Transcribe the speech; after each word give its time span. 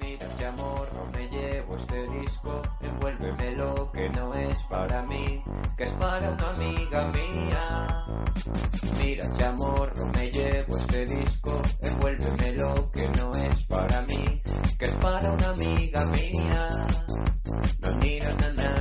Mira 0.00 0.26
este 0.26 0.46
amor, 0.46 0.88
no 0.92 1.04
me 1.12 1.28
llevo 1.28 1.76
este 1.76 2.08
disco, 2.08 2.62
envuélvemelo 2.80 3.90
que 3.92 4.08
no 4.10 4.34
es 4.34 4.56
para 4.68 5.02
mí, 5.02 5.42
que 5.76 5.84
es 5.84 5.92
para 5.92 6.30
una 6.30 6.50
amiga 6.50 7.12
mía. 7.12 7.86
Mira 8.98 9.24
este 9.24 9.44
amor, 9.44 9.92
no 9.96 10.06
me 10.12 10.30
llevo 10.30 10.78
este 10.78 11.06
disco, 11.06 11.62
envuélvemelo 11.80 12.90
que 12.90 13.08
no 13.08 13.34
es 13.36 13.64
para 13.64 14.00
mí, 14.02 14.42
que 14.78 14.84
es 14.84 14.94
para 14.96 15.32
una 15.32 15.48
amiga 15.48 16.04
mía. 16.06 16.68
Na, 17.80 17.90
na, 17.90 18.52
na, 18.52 18.73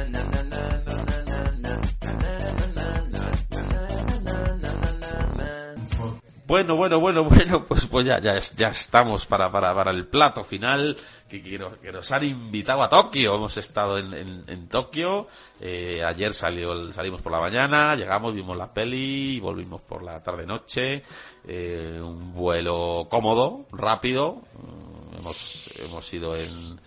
Bueno, 6.54 6.76
bueno, 6.76 7.00
bueno, 7.00 7.24
bueno, 7.28 7.66
pues, 7.66 7.88
pues 7.88 8.06
ya, 8.06 8.20
ya, 8.20 8.38
ya 8.38 8.68
estamos 8.68 9.26
para, 9.26 9.52
para, 9.52 9.74
para 9.74 9.90
el 9.90 10.06
plato 10.06 10.44
final 10.44 10.96
que, 11.28 11.42
que, 11.42 11.58
nos, 11.58 11.80
que 11.80 11.92
nos 11.92 12.12
han 12.12 12.24
invitado 12.26 12.84
a 12.84 12.90
Tokio. 12.90 13.34
Hemos 13.34 13.58
estado 13.58 13.98
en, 13.98 14.14
en, 14.14 14.44
en 14.46 14.68
Tokio. 14.68 15.26
eh, 15.60 16.04
ayer 16.06 16.32
salió, 16.32 16.74
el- 16.74 16.94
salimos 16.94 17.24
por 17.24 17.32
la 17.32 17.40
mañana, 17.40 17.96
llegamos, 17.96 18.36
vimos 18.36 18.56
la 18.56 18.72
peli 18.72 19.38
y 19.38 19.40
volvimos 19.40 19.82
por 19.82 20.04
la 20.04 20.22
tarde-noche. 20.22 21.02
Eh, 21.48 22.00
un 22.00 22.36
vuelo 22.36 23.08
cómodo, 23.10 23.66
rápido. 23.72 24.38
eh, 24.54 25.18
hemos, 25.18 25.70
hemos 25.80 26.14
ido 26.14 26.36
en, 26.36 26.80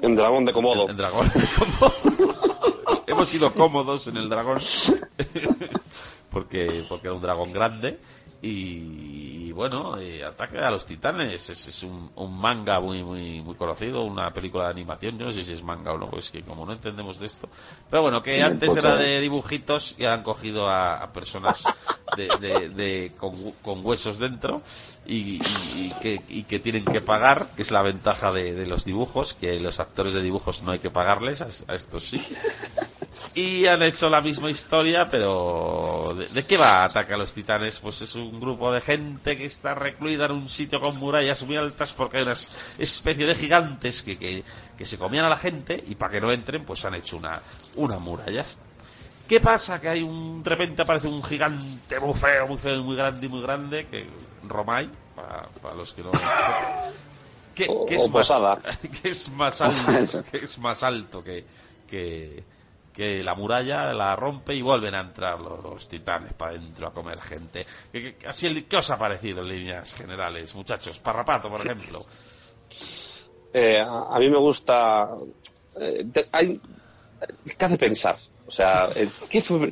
En 0.00 0.16
Dragón 0.16 0.46
de 0.46 0.54
Comodo. 0.54 0.88
en 0.88 0.96
dragón. 0.96 1.30
Hemos 3.06 3.28
sido 3.28 3.52
cómodos 3.52 4.06
en 4.06 4.16
el 4.16 4.30
dragón. 4.30 4.60
porque, 6.30 6.84
porque 6.88 7.06
era 7.08 7.14
un 7.16 7.20
dragón 7.22 7.52
grande. 7.52 7.98
Y, 8.40 9.50
bueno, 9.52 9.98
eh, 9.98 10.22
Ataque 10.24 10.58
a 10.58 10.70
los 10.70 10.86
Titanes 10.86 11.50
es, 11.50 11.66
es 11.66 11.82
un, 11.82 12.12
un 12.14 12.40
manga 12.40 12.78
muy, 12.80 13.02
muy, 13.02 13.42
muy 13.42 13.56
conocido, 13.56 14.04
una 14.04 14.32
película 14.32 14.64
de 14.64 14.70
animación. 14.70 15.18
Yo 15.18 15.26
no 15.26 15.32
sé 15.32 15.44
si 15.44 15.54
es 15.54 15.62
manga 15.64 15.92
o 15.92 15.98
no, 15.98 16.08
pues 16.08 16.30
que 16.30 16.44
como 16.44 16.64
no 16.64 16.72
entendemos 16.72 17.18
de 17.18 17.26
esto. 17.26 17.48
Pero 17.90 18.02
bueno, 18.02 18.22
que 18.22 18.40
antes 18.42 18.74
puta 18.74 18.80
era 18.80 18.96
de 18.96 19.20
dibujitos 19.20 19.96
y 19.98 20.04
han 20.04 20.22
cogido 20.22 20.68
a, 20.68 21.02
a 21.02 21.12
personas 21.12 21.72
de, 22.12 22.36
de, 22.38 22.68
de- 22.68 23.14
con, 23.16 23.34
hu- 23.34 23.54
con 23.60 23.84
huesos 23.84 24.18
dentro 24.18 24.62
y, 25.04 25.16
y- 25.16 25.86
y 25.88 25.92
que, 25.94 26.24
y 26.28 26.44
que 26.44 26.60
tienen 26.60 26.86
que 26.88 27.00
pagar, 27.00 27.50
que 27.56 27.62
es 27.62 27.70
la 27.72 27.82
ventaja 27.82 28.30
de, 28.32 28.54
de 28.54 28.66
los 28.66 28.84
dibujos, 28.84 29.34
que 29.34 29.58
los 29.60 29.80
actores 29.80 30.12
de 30.14 30.22
dibujos 30.22 30.62
no 30.62 30.70
hay 30.70 30.78
que 30.78 30.90
pagarles, 30.90 31.40
a, 31.42 31.48
a 31.72 31.74
estos 31.74 32.04
sí. 32.08 32.20
Y 33.34 33.64
han 33.66 33.82
hecho 33.82 34.10
la 34.10 34.20
misma 34.20 34.50
historia, 34.50 35.08
pero 35.08 35.80
¿de, 36.14 36.26
de 36.26 36.46
qué 36.46 36.58
va 36.58 36.84
Ataque 36.84 37.14
a 37.14 37.16
los 37.16 37.32
Titanes? 37.32 37.80
Pues 37.80 38.02
es 38.02 38.14
un 38.16 38.38
grupo 38.38 38.70
de 38.70 38.82
gente 38.82 39.36
que 39.36 39.46
está 39.46 39.74
recluida 39.74 40.26
en 40.26 40.32
un 40.32 40.48
sitio 40.48 40.78
con 40.80 40.96
murallas 40.98 41.42
muy 41.44 41.56
altas 41.56 41.92
porque 41.94 42.18
hay 42.18 42.24
una 42.24 42.32
especie 42.32 43.26
de 43.26 43.34
gigantes 43.34 44.02
que, 44.02 44.18
que, 44.18 44.44
que 44.76 44.84
se 44.84 44.98
comían 44.98 45.24
a 45.24 45.30
la 45.30 45.38
gente 45.38 45.82
y 45.86 45.94
para 45.94 46.12
que 46.12 46.20
no 46.20 46.30
entren 46.30 46.64
pues 46.64 46.84
han 46.84 46.94
hecho 46.96 47.16
una, 47.16 47.40
una 47.76 47.96
muralla. 47.98 48.44
¿Qué 49.26 49.40
pasa? 49.40 49.80
Que 49.80 49.88
hay 49.88 50.02
un, 50.02 50.42
de 50.42 50.50
repente 50.50 50.82
aparece 50.82 51.08
un 51.08 51.22
gigante 51.22 52.00
muy 52.00 52.14
feo, 52.14 52.46
muy 52.46 52.58
feo, 52.58 52.82
muy 52.82 52.96
grande 52.96 53.28
muy 53.28 53.42
grande, 53.42 53.86
que 53.86 54.06
Romay, 54.46 54.90
para, 55.14 55.48
para 55.62 55.74
los 55.74 55.94
que 55.94 56.02
no... 56.02 56.10
Que, 57.54 57.68
que 57.88 57.96
es 57.96 58.08
más, 58.08 58.30
que 59.02 59.08
es 59.08 59.30
más 59.30 59.60
alto, 59.60 60.22
que 60.30 60.36
es 60.38 60.58
más 60.58 60.82
alto 60.82 61.24
que, 61.24 61.44
que, 61.88 62.44
que 62.98 63.22
la 63.22 63.36
muralla, 63.36 63.92
la 63.94 64.16
rompe 64.16 64.56
y 64.56 64.60
vuelven 64.60 64.92
a 64.96 65.00
entrar 65.02 65.40
los, 65.40 65.86
titanes 65.86 66.32
para 66.32 66.50
adentro 66.50 66.88
a 66.88 66.92
comer 66.92 67.16
gente. 67.20 67.64
¿Qué, 67.92 68.16
qué- 68.16 68.66
¿Qué 68.66 68.76
os 68.76 68.90
ha 68.90 68.98
parecido 68.98 69.42
en 69.42 69.48
líneas 69.50 69.94
generales, 69.94 70.52
muchachos? 70.56 70.98
Parrapato, 70.98 71.48
por 71.48 71.64
ejemplo. 71.64 72.04
Eh, 73.52 73.78
a, 73.86 74.18
mí 74.18 74.28
me 74.28 74.36
gusta. 74.38 75.10
eh, 75.80 76.06
hay, 76.32 76.60
¿Qué 77.56 77.64
hace 77.64 77.78
pensar? 77.78 78.16
O 78.48 78.50
sea, 78.50 78.88
¿qué 79.30 79.42
fue- 79.42 79.70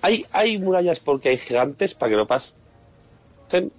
¿hay, 0.00 0.26
¿hay 0.32 0.58
murallas 0.58 0.98
porque 0.98 1.28
hay 1.28 1.36
gigantes 1.36 1.94
para 1.94 2.10
que 2.10 2.16
no 2.16 2.26
pasen? 2.26 2.56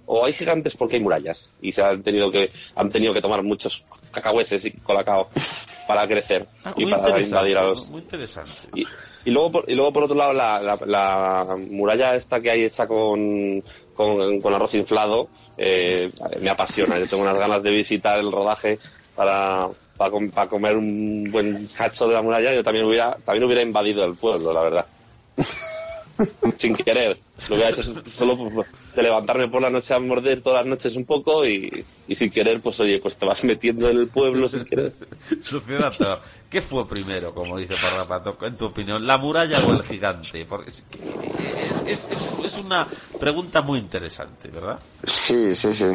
¿O 0.06 0.24
hay 0.24 0.32
gigantes 0.32 0.74
porque 0.74 0.96
hay 0.96 1.02
murallas? 1.02 1.52
Y 1.60 1.70
se 1.72 1.82
han 1.82 2.02
tenido 2.02 2.30
que, 2.30 2.50
han 2.76 2.90
tenido 2.90 3.12
que 3.12 3.20
tomar 3.20 3.42
muchos 3.42 3.84
cacahueses 4.10 4.64
y 4.64 4.70
colacao 4.70 5.28
para 5.86 6.06
crecer 6.06 6.46
Ah, 6.64 6.74
y 6.76 6.86
para 6.86 7.20
invadir 7.20 7.58
a 7.58 7.64
los. 7.64 7.90
muy 7.90 8.00
interesante. 8.02 8.52
Y, 8.74 8.86
y 9.24 9.30
luego, 9.30 9.52
por, 9.52 9.64
y 9.68 9.74
luego 9.74 9.92
por 9.92 10.04
otro 10.04 10.16
lado, 10.16 10.32
la, 10.32 10.60
la, 10.60 10.78
la 10.86 11.56
muralla 11.70 12.14
esta 12.14 12.40
que 12.40 12.50
hay 12.50 12.64
hecha 12.64 12.86
con, 12.86 13.62
con, 13.94 14.40
con 14.40 14.54
arroz 14.54 14.74
inflado 14.74 15.28
eh, 15.56 16.10
me 16.40 16.50
apasiona. 16.50 16.98
Yo 16.98 17.06
tengo 17.06 17.22
unas 17.22 17.38
ganas 17.38 17.62
de 17.62 17.70
visitar 17.70 18.18
el 18.18 18.30
rodaje 18.32 18.78
para, 19.14 19.68
para, 19.96 20.10
com- 20.10 20.30
para 20.30 20.48
comer 20.48 20.76
un 20.76 21.30
buen 21.30 21.66
cacho 21.76 22.06
de 22.08 22.14
la 22.14 22.22
muralla. 22.22 22.54
Yo 22.54 22.64
también 22.64 22.86
hubiera, 22.86 23.16
también 23.24 23.44
hubiera 23.44 23.62
invadido 23.62 24.04
el 24.04 24.14
pueblo, 24.14 24.52
la 24.52 24.60
verdad. 24.62 24.86
Sin 26.58 26.74
querer. 26.76 27.18
Lo 27.48 27.56
hubiera 27.56 27.72
hecho 27.72 27.82
solo 28.10 28.36
por- 28.36 28.66
de 28.94 29.02
levantarme 29.02 29.48
por 29.48 29.60
la 29.60 29.70
noche 29.70 29.92
a 29.92 29.98
morder 29.98 30.40
todas 30.40 30.60
las 30.64 30.70
noches 30.70 30.96
un 30.96 31.04
poco 31.04 31.46
y, 31.46 31.84
y 32.06 32.14
sin 32.14 32.30
querer, 32.30 32.60
pues 32.60 32.78
oye, 32.80 32.98
pues 33.00 33.16
te 33.16 33.26
vas 33.26 33.42
metiendo 33.44 33.90
en 33.90 33.98
el 33.98 34.08
pueblo 34.08 34.48
sin 34.48 34.64
querer. 34.64 34.94
Sociedad, 35.40 36.20
¿qué 36.48 36.62
fue 36.62 36.88
primero, 36.88 37.34
como 37.34 37.58
dice 37.58 37.74
Parrapato, 37.74 38.38
en 38.46 38.56
tu 38.56 38.66
opinión, 38.66 39.06
la 39.06 39.18
muralla 39.18 39.58
o 39.66 39.72
el 39.72 39.82
gigante? 39.82 40.44
Porque 40.44 40.70
es, 40.70 40.86
es, 41.38 41.86
es- 41.86 42.10
es- 42.10 42.44
es 42.44 42.64
una 42.64 42.88
pregunta 43.18 43.60
muy 43.62 43.78
interesante, 43.78 44.48
¿verdad? 44.48 44.78
Sí, 45.06 45.54
sí, 45.54 45.74
sí. 45.74 45.86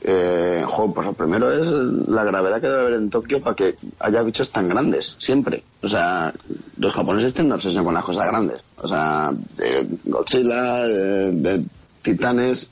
Eh, 0.00 0.64
jo, 0.66 0.94
pues 0.94 1.06
lo 1.06 1.12
primero 1.12 1.52
es 1.52 1.66
la 2.08 2.22
gravedad 2.22 2.60
que 2.60 2.68
debe 2.68 2.80
haber 2.80 2.92
en 2.94 3.10
Tokio 3.10 3.40
para 3.42 3.56
que 3.56 3.74
haya 3.98 4.22
bichos 4.22 4.50
tan 4.50 4.68
grandes, 4.68 5.16
siempre. 5.18 5.64
O 5.82 5.88
sea, 5.88 6.32
los 6.76 6.92
japoneses 6.92 7.32
tienen 7.34 7.46
una 7.48 7.56
obsesión 7.56 7.84
con 7.84 7.94
las 7.94 8.04
cosas 8.04 8.26
grandes. 8.28 8.62
O 8.76 8.86
sea, 8.86 9.32
de 9.56 9.88
Godzilla, 10.04 10.82
de, 10.86 11.32
de 11.32 11.64
titanes. 12.02 12.68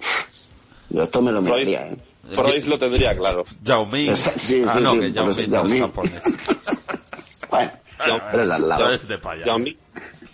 Yo 0.91 1.03
esto 1.03 1.21
me 1.21 1.33
lo 1.33 1.43
Freud, 1.43 1.67
miraría, 1.67 1.89
¿eh? 1.93 1.97
Freud 2.33 2.65
lo 2.67 2.79
tendría 2.79 3.17
claro. 3.17 3.45
Yao 3.63 3.87
Ming. 3.87 4.17
Sí, 4.17 4.65
ah, 4.67 4.73
sí, 4.75 4.81
no, 4.81 4.93
sí, 4.93 5.01
que 5.01 5.13
Yao 5.13 5.27
Ming 5.27 5.35
Yao 5.51 5.63
no 5.65 5.69
es 5.69 5.73
Ming. 5.73 5.81
japonés. 5.83 6.23
Bueno, 7.51 7.73
Yao- 8.07 8.21
pero 8.31 8.43
es 8.43 8.49
de 8.49 8.55
al 8.55 8.69
lado. 8.69 8.89
Ya 8.89 8.95
es 8.97 9.09
de 9.09 9.19
para 9.19 9.35
allá. 9.37 9.47
Yao 9.47 9.59
Ming, 9.59 9.77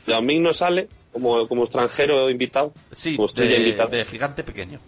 Yao 0.06 0.22
Ming 0.22 0.42
no 0.42 0.52
sale 0.52 0.88
como, 1.12 1.46
como 1.48 1.64
extranjero 1.64 2.28
invitado. 2.30 2.72
Sí, 2.90 3.16
como 3.16 3.26
estrella 3.26 3.52
de, 3.54 3.58
invitada. 3.60 3.88
de 3.90 4.04
gigante 4.04 4.44
pequeño. 4.44 4.78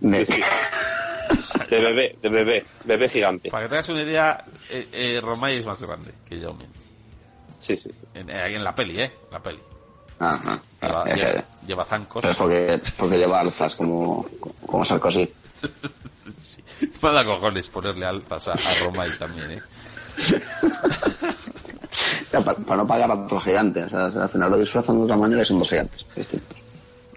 De- 0.00 0.26
De 1.70 1.80
bebé, 1.80 2.18
de 2.22 2.28
bebé, 2.28 2.66
bebé 2.84 3.08
gigante. 3.08 3.50
Para 3.50 3.64
que 3.64 3.70
tengas 3.70 3.88
una 3.88 4.02
idea, 4.02 4.44
eh, 4.70 4.88
eh, 4.92 5.20
Romay 5.22 5.58
es 5.58 5.66
más 5.66 5.82
grande 5.82 6.12
que 6.28 6.38
Yao 6.38 6.54
Ming. 6.54 6.68
Sí, 7.58 7.76
sí, 7.76 7.90
sí. 7.92 8.04
En, 8.14 8.30
eh, 8.30 8.54
en 8.56 8.62
la 8.64 8.74
peli, 8.74 9.00
¿eh? 9.00 9.12
La 9.30 9.40
peli. 9.42 9.60
Ajá. 10.20 10.60
Lleva, 10.82 11.02
Es 11.04 11.14
que- 11.14 11.20
lleva, 11.20 11.44
lleva 11.66 11.84
zancos. 11.84 12.22
pero 12.22 12.32
es 12.32 12.36
porque, 12.38 12.80
porque 12.96 13.18
lleva 13.18 13.40
alzas 13.40 13.74
como, 13.74 14.26
como 14.66 14.84
Sarkozy. 14.84 15.28
sí. 16.40 16.62
Mala 17.02 17.24
cojones 17.24 17.68
ponerle 17.68 18.06
alzas 18.06 18.48
a, 18.48 18.52
a 18.52 18.84
Romay 18.84 19.10
también, 19.18 19.50
¿eh? 19.52 19.62
Ya, 22.32 22.40
para, 22.42 22.58
para 22.58 22.76
no 22.82 22.86
pagar 22.86 23.10
a 23.10 23.14
otro 23.14 23.40
gigante. 23.40 23.82
O 23.84 23.88
sea, 23.88 24.06
al 24.06 24.28
final 24.28 24.50
lo 24.50 24.58
disfrazan 24.58 24.98
de 24.98 25.04
otra 25.04 25.16
manera 25.16 25.42
y 25.42 25.46
son 25.46 25.58
dos 25.58 25.70
gigantes. 25.70 26.04
distintos. 26.14 26.57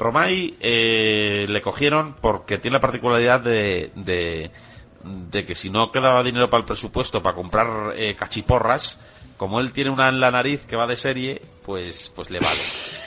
Romay 0.02 0.58
eh, 0.60 1.46
le 1.48 1.62
cogieron 1.62 2.16
porque 2.20 2.58
tiene 2.58 2.78
la 2.78 2.82
particularidad 2.82 3.40
de, 3.42 3.92
de, 3.96 5.46
que 5.46 5.56
si 5.56 5.70
no 5.70 5.92
quedaba 5.92 6.24
dinero 6.24 6.50
para 6.50 6.62
el 6.62 6.66
presupuesto 6.66 7.22
para 7.22 7.36
comprar 7.36 7.94
eh, 7.96 8.16
cachiporras, 8.16 9.00
como 9.38 9.60
él 9.60 9.72
tiene 9.72 9.92
una 9.92 10.10
en 10.10 10.20
la 10.20 10.32
nariz 10.32 10.66
que 10.66 10.76
va 10.76 10.88
de 10.88 10.96
serie, 10.96 11.42
pues, 11.66 12.12
pues 12.16 12.32
le 12.32 12.40
vale. 12.40 12.60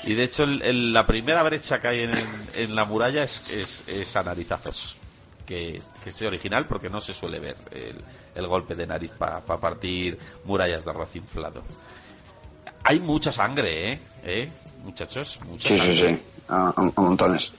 Y 0.05 0.15
de 0.15 0.25
hecho 0.25 0.45
el- 0.45 0.93
la 0.93 1.07
primera 1.07 1.43
brecha 1.43 1.81
que 1.81 1.89
hay 1.89 2.01
en, 2.05 2.11
en 2.57 2.75
la 2.77 2.85
muralla 2.85 3.23
es, 3.25 3.53
es, 3.53 3.89
es 3.89 4.17
a 4.17 4.23
narizazos. 4.23 4.97
Que, 5.47 5.79
que 6.03 6.09
es 6.09 6.23
original 6.23 6.67
porque 6.67 6.89
no 6.89 7.03
se 7.03 7.13
suele 7.13 7.39
ver 7.39 7.57
el, 7.73 7.97
el 8.35 8.47
golpe 8.47 8.75
de 8.75 8.87
nariz 8.87 9.11
para 9.19 9.41
partir 9.45 10.19
murallas 10.45 10.85
de 10.87 10.91
arroz 10.91 11.15
inflado. 11.17 11.63
Hay 12.85 13.01
mucha 13.01 13.33
sangre, 13.33 13.93
¿eh? 13.93 13.99
¿Eh? 14.25 14.49
Muchachos, 14.85 15.41
mucha 15.49 15.69
Sí, 15.69 15.79
sí, 15.79 15.95
sangre. 15.95 16.15
sí. 16.17 16.23
A, 16.49 16.69
a- 16.77 17.01
montones. 17.01 17.53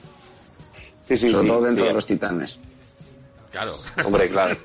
Sí, 1.06 1.16
sí, 1.16 1.30
Sobre 1.30 1.42
sí, 1.44 1.48
todo 1.48 1.62
dentro 1.62 1.84
sí. 1.84 1.88
de 1.88 1.94
los 1.94 2.06
titanes. 2.06 2.58
Claro. 3.50 3.74
Hombre, 4.04 4.28
claro. 4.30 4.56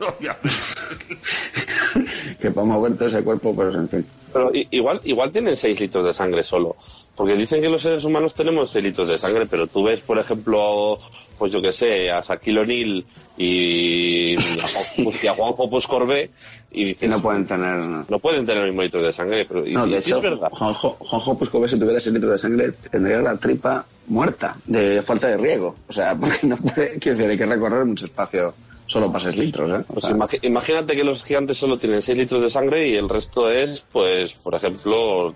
que 2.40 2.52
para 2.52 2.68
mover 2.68 2.96
todo 2.98 3.08
ese 3.08 3.24
cuerpo, 3.24 3.54
pues 3.56 3.74
en 3.76 3.90
fin. 3.90 4.06
Pero 4.34 4.54
i- 4.54 4.68
igual, 4.72 5.00
igual 5.04 5.32
tienen 5.32 5.56
6 5.56 5.80
litros 5.80 6.06
de 6.06 6.14
sangre 6.14 6.44
solo. 6.44 6.76
Porque 7.16 7.36
dicen 7.36 7.62
que 7.62 7.70
los 7.70 7.82
seres 7.82 8.04
humanos 8.04 8.34
tenemos 8.34 8.70
6 8.70 8.84
litros 8.84 9.08
de 9.08 9.18
sangre, 9.18 9.46
pero 9.46 9.68
tú 9.68 9.84
ves, 9.84 10.00
por 10.02 10.18
ejemplo, 10.20 10.98
pues 11.42 11.52
yo 11.52 11.60
que 11.60 11.72
sé, 11.72 12.12
a 12.12 12.22
Shaquille 12.22 12.60
O'Neal 12.60 13.04
y 13.36 14.36
a 14.36 14.68
Juan- 14.68 15.16
a 15.30 15.34
Juanjo 15.34 15.70
Poscorbé 15.72 16.30
y 16.72 16.86
dices, 16.86 17.10
no 17.10 17.20
pueden 17.20 17.48
tener... 17.48 17.78
no 18.08 18.20
pueden 18.20 18.46
tener 18.46 18.62
el 18.62 18.68
mismo 18.70 18.84
litro 18.84 19.02
de 19.02 19.12
sangre. 19.12 19.44
Pero, 19.46 19.68
y, 19.68 19.74
No, 19.74 19.88
de 19.88 20.00
sí 20.02 20.10
hecho, 20.12 20.18
es 20.18 20.22
verdad. 20.24 20.50
Juanjo, 20.52 20.98
Juanjo 21.00 21.36
Puscover, 21.40 21.68
si 21.68 21.80
tuviera 21.80 21.98
ese 21.98 22.12
litro 22.12 22.30
de 22.30 22.38
sangre, 22.38 22.74
tendría 22.92 23.18
la 23.22 23.36
tripa 23.38 23.84
muerta 24.06 24.56
de 24.66 25.02
falta 25.02 25.30
de 25.30 25.38
riego. 25.38 25.76
O 25.88 25.92
sea, 25.92 26.16
porque 26.20 26.46
no 26.46 26.58
puede, 26.58 27.00
quiero 27.00 27.18
decir, 27.18 27.32
hay 27.32 27.38
que 27.40 27.46
recorrer 27.48 27.86
mucho 27.86 28.06
espacio 28.06 28.54
solo 28.86 29.12
para 29.12 29.24
6 29.24 29.38
litros, 29.38 29.72
¿eh? 29.82 29.84
O 29.88 29.94
Pues 29.94 30.06
sea, 30.06 30.16
imagínate 30.44 30.96
que 30.96 31.04
los 31.04 31.24
gigantes 31.24 31.58
solo 31.58 31.76
tienen 31.76 32.04
6 32.04 32.20
litros 32.20 32.40
de 32.44 32.52
sangre 32.52 32.88
y 32.88 32.94
el 32.98 33.10
resto 33.10 33.50
es, 33.50 33.82
pues, 33.92 34.34
por 34.34 34.54
ejemplo, 34.54 35.34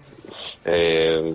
eh, 0.65 1.33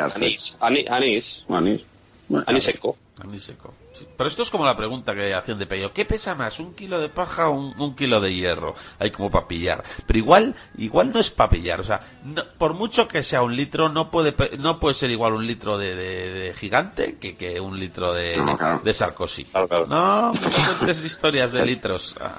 arce. 0.00 0.16
anís, 0.24 0.56
anís, 0.60 1.44
Anís. 1.50 1.84
Bueno, 2.28 2.44
anís 2.46 2.64
seco. 2.64 2.96
A 3.20 3.26
mí 3.26 3.38
seco. 3.38 3.74
Sí. 3.92 4.06
Pero 4.16 4.28
esto 4.28 4.42
es 4.44 4.50
como 4.50 4.64
la 4.64 4.76
pregunta 4.76 5.12
que 5.14 5.34
hacían 5.34 5.58
de 5.58 5.66
Pello. 5.66 5.92
¿Qué 5.92 6.04
pesa 6.04 6.36
más, 6.36 6.60
un 6.60 6.74
kilo 6.74 7.00
de 7.00 7.08
paja 7.08 7.48
o 7.48 7.52
un, 7.52 7.74
un 7.80 7.96
kilo 7.96 8.20
de 8.20 8.32
hierro? 8.32 8.74
Hay 9.00 9.10
como 9.10 9.28
para 9.30 9.48
pillar. 9.48 9.82
Pero 10.06 10.18
igual, 10.20 10.54
igual 10.76 11.12
no 11.12 11.18
es 11.18 11.30
para 11.30 11.50
pillar. 11.50 11.80
O 11.80 11.84
sea, 11.84 12.00
no- 12.24 12.44
por 12.58 12.74
mucho 12.74 13.08
que 13.08 13.24
sea 13.24 13.42
un 13.42 13.56
litro, 13.56 13.88
no 13.88 14.10
puede, 14.12 14.30
pe- 14.32 14.56
no 14.58 14.78
puede 14.78 14.94
ser 14.94 15.10
igual 15.10 15.32
un 15.32 15.46
litro 15.46 15.78
de, 15.78 15.96
de- 15.96 16.32
de 16.32 16.54
gigante 16.54 17.18
que, 17.18 17.36
que 17.36 17.60
un 17.60 17.80
litro 17.80 18.12
de, 18.12 18.40
de 18.84 18.94
Sarkozy. 18.94 19.44
Claro, 19.46 19.66
claro. 19.66 19.86
No, 19.86 20.32
no 20.32 20.90
historias 20.90 21.50
de 21.50 21.66
litros. 21.66 22.16
Ah, 22.20 22.34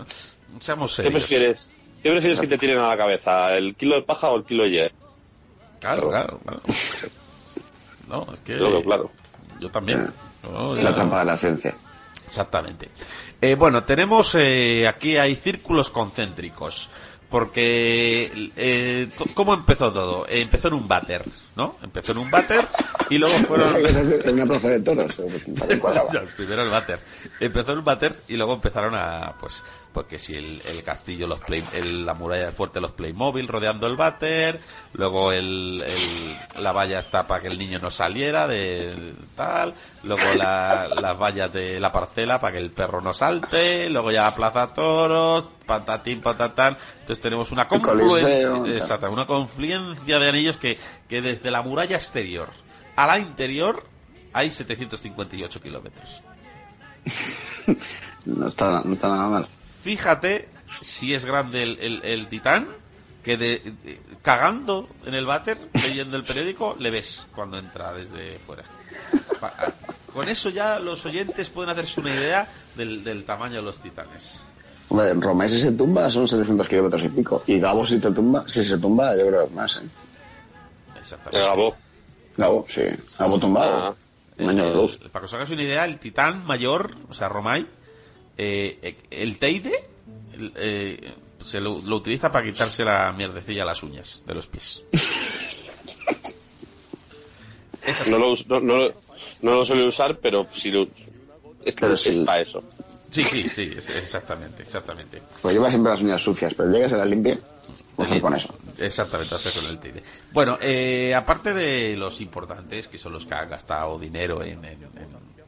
ah, 0.00 0.04
seamos 0.60 0.92
¿Qué 0.94 1.02
serios. 1.02 1.22
prefieres? 1.22 1.70
¿Qué 2.02 2.10
prefieres 2.10 2.40
que 2.40 2.46
te 2.46 2.56
tiren 2.58 2.78
a 2.78 2.86
la 2.88 2.96
cabeza? 2.96 3.52
¿El 3.56 3.74
kilo 3.74 3.96
de 3.96 4.02
paja 4.02 4.30
o 4.30 4.36
el 4.36 4.44
kilo 4.44 4.62
de 4.62 4.70
hierro? 4.70 4.94
Claro, 5.80 6.08
claro, 6.08 6.38
claro. 6.44 6.62
No, 8.08 8.26
es 8.32 8.40
que... 8.40 8.56
Claro, 8.58 8.82
claro. 8.82 9.10
Yo 9.60 9.70
también. 9.70 10.10
No, 10.50 10.72
es 10.72 10.78
ya- 10.78 10.90
la 10.90 10.94
trampa 10.96 11.18
de 11.20 11.24
la 11.26 11.36
ciencia. 11.36 11.74
Exactamente. 12.26 12.90
Eh, 13.40 13.54
bueno, 13.54 13.84
tenemos 13.84 14.34
eh, 14.36 14.86
aquí 14.88 15.16
hay 15.16 15.36
círculos 15.36 15.90
concéntricos. 15.90 16.88
Porque, 17.28 18.50
eh, 18.56 19.08
¿cómo 19.34 19.54
empezó 19.54 19.92
todo? 19.92 20.26
Eh, 20.26 20.40
empezó 20.40 20.66
en 20.66 20.74
un 20.74 20.88
váter, 20.88 21.22
¿no? 21.54 21.76
Empezó 21.80 22.10
en 22.10 22.18
un 22.18 22.28
váter 22.28 22.66
y 23.08 23.18
luego 23.18 23.34
fueron... 23.46 23.68
En 23.86 24.34
una 24.34 24.46
plaza 24.46 24.68
de 24.70 24.80
toros. 24.80 25.16
eh, 25.20 25.40
primero 26.36 26.62
el 26.62 26.70
váter. 26.70 26.98
Empezó 27.38 27.70
en 27.72 27.78
un 27.78 27.84
váter 27.84 28.16
y 28.28 28.36
luego 28.36 28.54
empezaron 28.54 28.96
a, 28.96 29.34
pues, 29.40 29.62
porque 29.92 30.18
si 30.18 30.34
el, 30.36 30.44
el 30.76 30.82
castillo, 30.84 31.26
los 31.26 31.40
play, 31.40 31.64
el- 31.72 32.06
la 32.06 32.14
muralla 32.14 32.52
fuerte, 32.52 32.80
los 32.80 32.92
Playmobil 32.92 33.48
rodeando 33.48 33.86
el 33.88 33.96
váter, 33.96 34.60
luego 34.92 35.32
el, 35.32 35.82
el- 35.84 36.62
la 36.62 36.70
valla 36.72 37.00
está 37.00 37.26
para 37.26 37.40
que 37.40 37.48
el 37.48 37.58
niño 37.58 37.78
no 37.80 37.90
saliera 37.90 38.46
de 38.46 39.14
tal, 39.34 39.74
luego 40.04 40.22
la- 40.36 40.86
las 41.00 41.18
vallas 41.18 41.52
de 41.52 41.80
la 41.80 41.90
parcela 41.90 42.38
para 42.38 42.52
que 42.52 42.58
el 42.60 42.70
perro 42.70 43.00
no 43.00 43.12
salte, 43.12 43.90
luego 43.90 44.12
ya 44.12 44.24
la 44.24 44.34
plaza 44.34 44.66
toros, 44.68 45.50
patatín, 45.66 46.20
patatán. 46.20 46.76
Entonces 47.00 47.20
tenemos 47.20 47.50
una 47.50 47.66
confluencia, 47.66 49.08
una 49.10 49.26
confluencia 49.26 50.18
de 50.20 50.28
anillos 50.28 50.56
que, 50.56 50.78
que 51.08 51.20
desde 51.20 51.50
la 51.50 51.62
muralla 51.62 51.96
exterior 51.96 52.48
a 52.94 53.06
la 53.06 53.18
interior 53.18 53.84
hay 54.32 54.50
758 54.52 55.60
kilómetros. 55.60 56.22
No 58.26 58.48
está, 58.48 58.82
no 58.84 58.92
está 58.92 59.08
nada 59.08 59.28
mal. 59.28 59.48
Fíjate 59.82 60.48
si 60.80 61.14
es 61.14 61.24
grande 61.24 61.62
el, 61.62 61.78
el- 61.80 62.04
el 62.04 62.28
titán, 62.28 62.68
que 63.24 63.36
de, 63.36 63.58
de- 63.84 64.00
cagando 64.22 64.88
en 65.04 65.14
el 65.14 65.26
váter, 65.26 65.58
leyendo 65.74 66.16
el 66.16 66.22
periódico, 66.24 66.76
le 66.78 66.90
ves 66.90 67.26
cuando 67.34 67.58
entra 67.58 67.92
desde 67.92 68.38
fuera. 68.40 68.62
Pa- 69.40 69.48
a- 69.58 69.72
Con 70.12 70.28
eso 70.28 70.48
ya 70.50 70.78
los 70.80 71.04
oyentes 71.06 71.50
pueden 71.50 71.70
hacerse 71.70 72.00
una 72.00 72.10
idea 72.14 72.48
del, 72.76 73.04
del 73.04 73.24
tamaño 73.24 73.56
de 73.56 73.62
los 73.62 73.78
titanes. 73.78 74.42
Hombre, 74.88 75.48
si 75.48 75.60
se 75.60 75.70
tumba 75.72 76.10
son 76.10 76.26
700 76.26 76.66
kilómetros 76.66 77.02
y 77.04 77.08
pico. 77.08 77.42
Y 77.46 77.60
Gabo 77.60 77.86
si 77.86 78.00
te 78.00 78.10
tumba, 78.10 78.44
si 78.48 78.64
se 78.64 78.76
tumba, 78.78 79.14
yo 79.16 79.26
creo 79.28 79.40
que 79.42 79.46
es 79.46 79.52
más, 79.52 79.76
¿eh? 79.76 79.80
El 80.94 80.98
Exactamente. 80.98 81.38
Gabo. 81.46 81.76
Gabo, 82.36 82.64
sí. 82.66 82.82
Gabo 83.18 83.38
tumbado. 83.38 83.76
Ah. 83.76 83.94
Un 84.38 84.48
año 84.48 84.68
de 84.68 84.74
luz. 84.74 84.98
El- 85.02 85.10
para 85.10 85.20
que 85.22 85.26
os 85.26 85.34
hagáis 85.34 85.50
una 85.50 85.62
idea, 85.62 85.84
el 85.84 85.98
titán 85.98 86.44
mayor, 86.46 86.96
o 87.08 87.14
sea, 87.14 87.28
Romay, 87.28 87.66
eh, 88.38 88.96
el 89.10 89.38
Teide, 89.38 89.84
el, 90.34 90.52
eh, 90.56 91.14
se 91.40 91.60
lo, 91.60 91.80
lo 91.80 91.96
utiliza 91.96 92.30
para 92.30 92.44
quitarse 92.50 92.84
la 92.84 93.12
mierdecilla 93.12 93.62
a 93.62 93.66
las 93.66 93.82
uñas 93.82 94.22
de 94.26 94.34
los 94.34 94.46
pies. 94.46 94.84
No 98.08 98.18
lo, 98.18 98.34
no, 98.46 98.60
no 98.60 98.76
lo- 98.76 98.94
no 99.42 99.54
lo 99.54 99.64
suele 99.64 99.86
usar, 99.86 100.18
pero 100.18 100.46
si 100.52 100.70
lo, 100.70 100.86
es, 101.64 101.74
Pero 101.74 101.94
es 101.94 102.02
sí. 102.02 102.22
para 102.26 102.40
eso. 102.40 102.62
Sí, 103.10 103.22
sí, 103.22 103.42
sí, 103.48 103.72
es- 103.76 103.88
exactamente, 103.90 104.62
exactamente. 104.62 105.20
Pues 105.42 105.54
lleva 105.54 105.70
siempre 105.70 105.90
las 105.90 106.00
uñas 106.00 106.20
sucias, 106.22 106.54
pero 106.54 106.70
llega 106.70 106.88
se 106.88 106.96
las 106.96 107.08
limpie, 107.08 107.38
pues 107.96 108.10
Sí, 108.10 108.20
con 108.20 108.34
eso. 108.36 108.54
Exactamente, 108.78 109.34
hacer 109.34 109.52
con 109.54 109.66
el 109.66 109.78
Teide. 109.80 110.02
Bueno, 110.32 110.58
eh, 110.60 111.14
aparte 111.14 111.52
de 111.54 111.96
los 111.96 112.20
importantes, 112.20 112.86
que 112.86 112.98
son 112.98 113.12
los 113.14 113.26
que 113.26 113.34
han 113.34 113.48
gastado 113.50 113.98
dinero 113.98 114.42
en, 114.44 114.58
en- 114.64 114.82
en- 114.82 114.82
en 114.82 115.39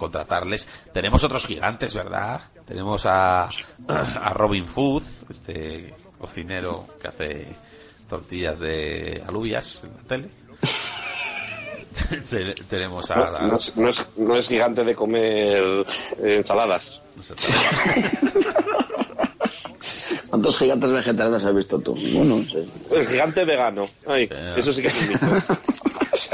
contratarles, 0.00 0.66
tenemos 0.92 1.22
otros 1.22 1.46
gigantes, 1.46 1.94
¿verdad? 1.94 2.40
Tenemos 2.66 3.06
a, 3.06 3.44
a 3.88 4.32
Robin 4.34 4.66
Food, 4.66 5.04
este 5.30 5.94
cocinero 6.18 6.86
que 7.00 7.08
hace 7.08 7.46
tortillas 8.08 8.58
de 8.58 9.22
alubias 9.26 9.84
en 9.84 9.92
la 9.96 10.02
tele. 10.08 10.30
Te- 12.30 12.54
tenemos 12.68 13.10
a... 13.10 13.16
No, 13.16 13.38
no 13.48 13.56
es, 13.56 13.76
no 13.76 13.88
es- 13.88 14.18
no 14.18 14.36
es 14.36 14.48
gigante 14.48 14.84
de 14.84 14.94
comer 14.94 15.84
eh, 16.22 16.36
ensaladas. 16.38 17.02
¿Cuántos 20.30 20.58
gigantes 20.58 20.90
vegetarianos 20.90 21.44
has 21.44 21.54
visto 21.54 21.80
tú? 21.80 21.94
Ninguno, 21.96 22.42
sí. 22.44 22.68
El 22.92 23.06
gigante 23.06 23.44
vegano. 23.44 23.86
Ay, 24.06 24.28
eso 24.56 24.72
sí 24.72 24.80
que 24.82 24.88
es 24.88 25.02
un 25.02 25.08
mito. 25.08 25.26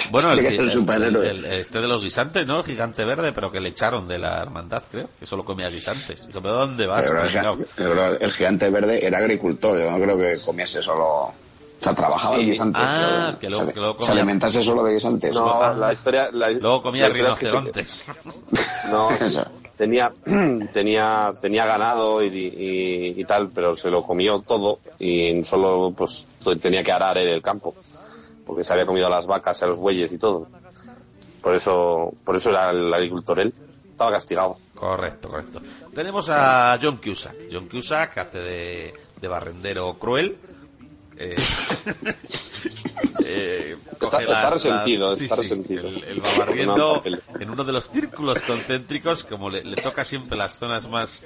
Bueno, 0.10 0.32
el, 0.32 0.70
superhéroe. 0.70 1.58
este 1.60 1.80
de 1.80 1.88
los 1.88 2.02
guisantes, 2.02 2.46
¿no? 2.46 2.58
El 2.58 2.64
gigante 2.64 3.04
verde, 3.04 3.32
pero 3.32 3.50
que 3.50 3.60
le 3.60 3.70
echaron 3.70 4.06
de 4.08 4.18
la 4.18 4.40
hermandad, 4.42 4.82
creo. 4.90 5.08
Que 5.18 5.26
solo 5.26 5.44
comía 5.44 5.68
guisantes. 5.68 6.26
Digo, 6.28 6.40
¿pero 6.40 6.54
dónde 6.54 6.86
vas? 6.86 7.06
Pero 7.06 7.22
el, 8.08 8.16
pero 8.18 8.30
gigante 8.30 8.68
verde 8.70 9.04
era 9.06 9.18
agricultor, 9.18 9.78
yo 9.78 9.90
no 9.90 9.98
creo 9.98 10.16
que 10.18 10.34
comiese 10.44 10.82
solo... 10.82 11.32
O 11.78 11.84
sea, 11.84 11.94
trabajaba 11.94 12.36
Sí. 12.36 12.40
el 12.40 12.46
guisante. 12.46 12.78
Ah, 12.82 13.26
pero 13.28 13.38
que 13.38 13.48
luego- 13.50 13.66
se, 13.66 13.72
que 13.74 13.80
luego 13.80 13.94
se 13.94 13.98
comía- 14.06 14.12
alimentase 14.22 14.62
solo 14.62 14.82
de 14.84 14.94
guisantes. 14.94 15.32
No, 15.34 15.62
Ah. 15.62 15.74
la 15.74 15.92
historia. 15.92 16.30
La, 16.32 16.48
Luego 16.48 16.80
comía 16.82 17.06
historia 17.08 17.28
es 17.28 17.34
que 17.36 17.46
se- 17.46 17.52
rinocerontes. 17.52 18.04
No, 18.90 19.10
Eso. 19.10 19.44
tenía, 19.76 20.10
tenía, 20.72 21.34
tenía 21.38 21.66
ganado 21.66 22.24
y, 22.24 22.28
y- 22.28 23.14
y 23.20 23.24
tal, 23.24 23.50
pero 23.50 23.76
se 23.76 23.90
lo 23.90 24.02
comió 24.04 24.40
todo 24.40 24.78
y 24.98 25.44
solo 25.44 25.92
pues 25.94 26.28
tenía 26.62 26.82
que 26.82 26.92
arar 26.92 27.18
en 27.18 27.28
el 27.28 27.42
campo, 27.42 27.74
porque 28.46 28.64
se 28.64 28.72
había 28.72 28.86
comido 28.86 29.08
a 29.08 29.10
las 29.10 29.26
vacas, 29.26 29.62
a 29.62 29.66
los 29.66 29.76
bueyes 29.76 30.12
y 30.12 30.18
todo. 30.18 30.48
Por 31.42 31.54
eso, 31.54 32.12
por 32.24 32.36
eso 32.36 32.50
era 32.50 32.70
el 32.70 32.92
agricultor 32.94 33.40
él. 33.40 33.52
Estaba 33.90 34.12
castigado. 34.12 34.56
Correcto, 34.74 35.28
correcto. 35.28 35.60
Tenemos 35.94 36.28
a 36.30 36.78
John 36.80 36.98
Cusack. 36.98 37.34
John 37.50 37.68
Cusack 37.68 38.18
hace 38.18 38.38
de, 38.38 38.94
de 39.20 39.28
barrendero 39.28 39.94
cruel. 39.94 40.38
Eh, 41.18 41.34
eh, 43.24 43.76
Está- 44.00 44.50
resentido, 44.50 45.12
está 45.12 45.34
sí, 45.36 45.42
resentido. 45.42 45.88
Él, 45.88 46.04
él 46.08 46.24
va 46.24 46.28
barriendo 46.38 47.02
en 47.40 47.50
uno 47.50 47.64
de 47.64 47.72
los 47.72 47.88
círculos 47.90 48.40
concéntricos, 48.42 49.24
como 49.24 49.50
le, 49.50 49.64
le 49.64 49.76
toca 49.76 50.04
siempre 50.04 50.36
las 50.36 50.58
zonas 50.58 50.88
más, 50.88 51.22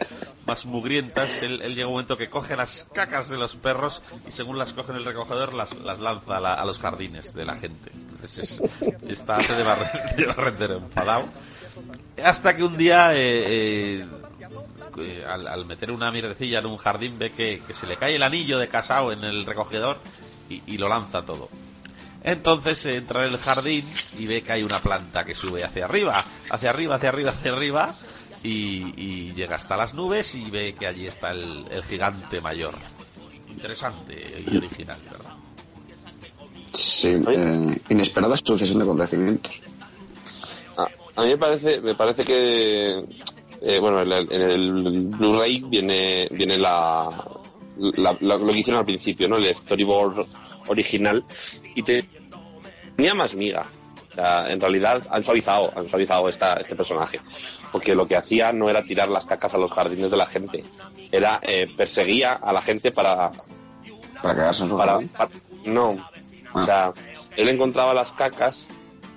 más 0.46 0.64
mugrientas, 0.66 1.42
él, 1.42 1.60
él 1.62 1.74
llega 1.74 1.86
un 1.88 1.94
momento 1.94 2.16
que 2.16 2.28
coge 2.28 2.56
las 2.56 2.86
cacas 2.92 3.28
de 3.28 3.36
los 3.38 3.56
perros 3.56 4.02
y 4.26 4.30
según 4.32 4.58
las 4.58 4.72
coge 4.72 4.92
en 4.92 4.98
el 4.98 5.04
recogedor 5.04 5.52
las, 5.54 5.74
las 5.78 5.98
lanza 5.98 6.36
a, 6.36 6.40
la- 6.40 6.54
a 6.54 6.64
los 6.64 6.78
jardines 6.78 7.34
de 7.34 7.44
la 7.44 7.54
gente. 7.56 7.90
Entonces 7.94 8.38
es- 8.60 8.62
está 9.08 9.36
hace 9.36 9.54
de, 9.54 9.64
barre- 9.64 10.14
de 10.16 10.26
barrendero 10.26 10.76
enfadado. 10.76 11.24
Hasta 12.22 12.56
que 12.56 12.64
un 12.64 12.76
día, 12.76 13.10
eh, 13.14 14.04
eh, 14.98 15.24
al, 15.26 15.46
al 15.46 15.64
meter 15.66 15.90
una 15.90 16.10
mierdecilla 16.10 16.58
en 16.60 16.66
un 16.66 16.76
jardín, 16.76 17.18
ve 17.18 17.30
que, 17.32 17.60
que 17.66 17.74
se 17.74 17.86
le 17.86 17.96
cae 17.96 18.14
el 18.16 18.22
anillo 18.22 18.58
de 18.58 18.68
casao 18.68 19.12
en 19.12 19.24
el 19.24 19.46
recogedor 19.46 19.98
y, 20.48 20.62
y 20.66 20.78
lo 20.78 20.88
lanza 20.88 21.24
todo. 21.24 21.48
Entonces 22.22 22.84
entra 22.86 23.26
en 23.26 23.32
el 23.32 23.38
jardín 23.38 23.84
y 24.18 24.26
ve 24.26 24.42
que 24.42 24.52
hay 24.52 24.62
una 24.62 24.80
planta 24.80 25.24
que 25.24 25.34
sube 25.34 25.64
hacia 25.64 25.86
arriba, 25.86 26.22
hacia 26.50 26.70
arriba, 26.70 26.96
hacia 26.96 27.08
arriba, 27.08 27.30
hacia 27.30 27.52
arriba, 27.52 27.90
y, 28.42 28.92
y 28.96 29.32
llega 29.32 29.56
hasta 29.56 29.76
las 29.76 29.94
nubes 29.94 30.34
y 30.34 30.50
ve 30.50 30.74
que 30.74 30.86
allí 30.86 31.06
está 31.06 31.30
el, 31.30 31.66
el 31.70 31.82
gigante 31.84 32.40
mayor. 32.40 32.74
Interesante 33.48 34.44
y 34.50 34.56
original, 34.56 34.98
¿verdad? 35.10 35.32
Sí, 36.72 37.08
eh, 37.08 37.80
inesperada 37.88 38.36
sucesión 38.36 38.78
de 38.78 38.84
acontecimientos. 38.84 39.60
A, 40.78 40.88
a 41.16 41.22
mí 41.22 41.28
me 41.30 41.38
parece, 41.38 41.80
me 41.80 41.94
parece 41.94 42.24
que 42.24 43.02
eh, 43.62 43.78
bueno, 43.78 44.02
en 44.02 44.12
el, 44.12 44.32
el 44.32 44.72
Blu-ray 45.08 45.60
viene, 45.66 46.28
viene 46.30 46.56
la, 46.58 47.24
la- 47.78 48.16
la- 48.20 48.36
lo 48.36 48.46
que 48.52 48.58
hicieron 48.58 48.80
al 48.80 48.86
principio, 48.86 49.28
¿no? 49.28 49.36
El 49.36 49.54
storyboard 49.54 50.26
original 50.68 51.24
y 51.74 51.82
te, 51.82 52.04
tenía 52.96 53.14
más 53.14 53.34
miga. 53.34 53.66
O 54.10 54.14
sea, 54.14 54.50
en 54.52 54.60
realidad 54.60 55.06
han 55.10 55.22
suavizado, 55.22 55.72
han 55.76 55.86
suavizado 55.88 56.28
esta, 56.28 56.54
este 56.54 56.74
personaje. 56.74 57.20
Porque 57.70 57.94
lo 57.94 58.08
que 58.08 58.16
hacía 58.16 58.52
no 58.52 58.68
era 58.68 58.82
tirar 58.82 59.08
las 59.08 59.24
cacas 59.24 59.54
a 59.54 59.58
los 59.58 59.70
jardines 59.70 60.10
de 60.10 60.16
la 60.16 60.26
gente. 60.26 60.64
Era, 61.12 61.38
eh, 61.42 61.68
perseguía 61.76 62.32
a 62.34 62.52
la 62.52 62.60
gente 62.60 62.90
para, 62.90 63.30
Para 64.20 64.34
quedarse 64.34 64.64
en 64.64 64.68
su 64.70 64.76
para, 64.76 64.98
no. 65.64 65.96
O 66.52 66.64
sea, 66.64 66.92
él 67.36 67.48
encontraba 67.48 67.94
las 67.94 68.10
cacas 68.10 68.66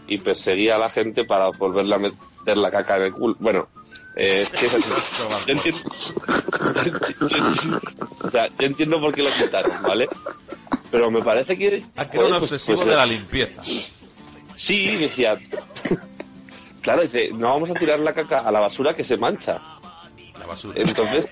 y 0.08 0.20
perseguía 0.20 0.76
a 0.76 0.80
la 0.80 0.90
gente 0.90 1.24
para 1.26 1.50
volverle 1.50 1.96
a 1.96 1.98
meter 1.98 2.18
la 2.46 2.70
caca 2.72 2.98
en 2.98 3.04
el 3.04 3.14
culo. 3.14 3.36
Bueno, 3.40 3.70
eh, 4.16 4.42
es 4.44 4.50
que 4.50 4.66
es 4.66 4.74
así. 4.76 4.90
Yo 5.48 5.54
entiendo, 5.54 5.82
o 8.24 8.30
sea, 8.30 8.48
yo 8.48 8.66
entiendo 8.68 9.00
por 9.02 9.14
qué 9.14 9.24
lo 9.24 9.30
quitaron, 9.30 9.82
¿vale? 9.84 10.08
Pero 10.92 11.10
me 11.10 11.22
parece 11.24 11.58
que... 11.58 11.84
Ah, 11.96 12.10
que 12.10 12.18
era 12.18 12.28
un 12.28 12.32
pues- 12.34 12.44
obsesivo 12.52 12.78
pues, 12.78 12.90
de 12.90 12.96
la 12.96 13.06
limpieza. 13.06 13.62
Sí, 14.56 14.96
decía... 14.98 15.38
Claro, 16.82 17.02
dice, 17.02 17.32
no 17.34 17.50
vamos 17.50 17.70
a 17.72 17.74
tirar 17.74 18.00
la 18.00 18.14
caca 18.14 18.40
a 18.40 18.52
la 18.52 18.60
basura 18.60 18.94
que 18.94 19.04
se 19.04 19.18
mancha. 19.18 19.60
La 20.38 20.46
basura. 20.46 20.76
Entonces, 20.78 21.26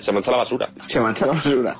se 0.00 0.12
mancha 0.12 0.30
la 0.30 0.36
basura. 0.38 0.68
Se 0.86 1.00
mancha 1.00 1.26
la 1.26 1.32
basura. 1.32 1.76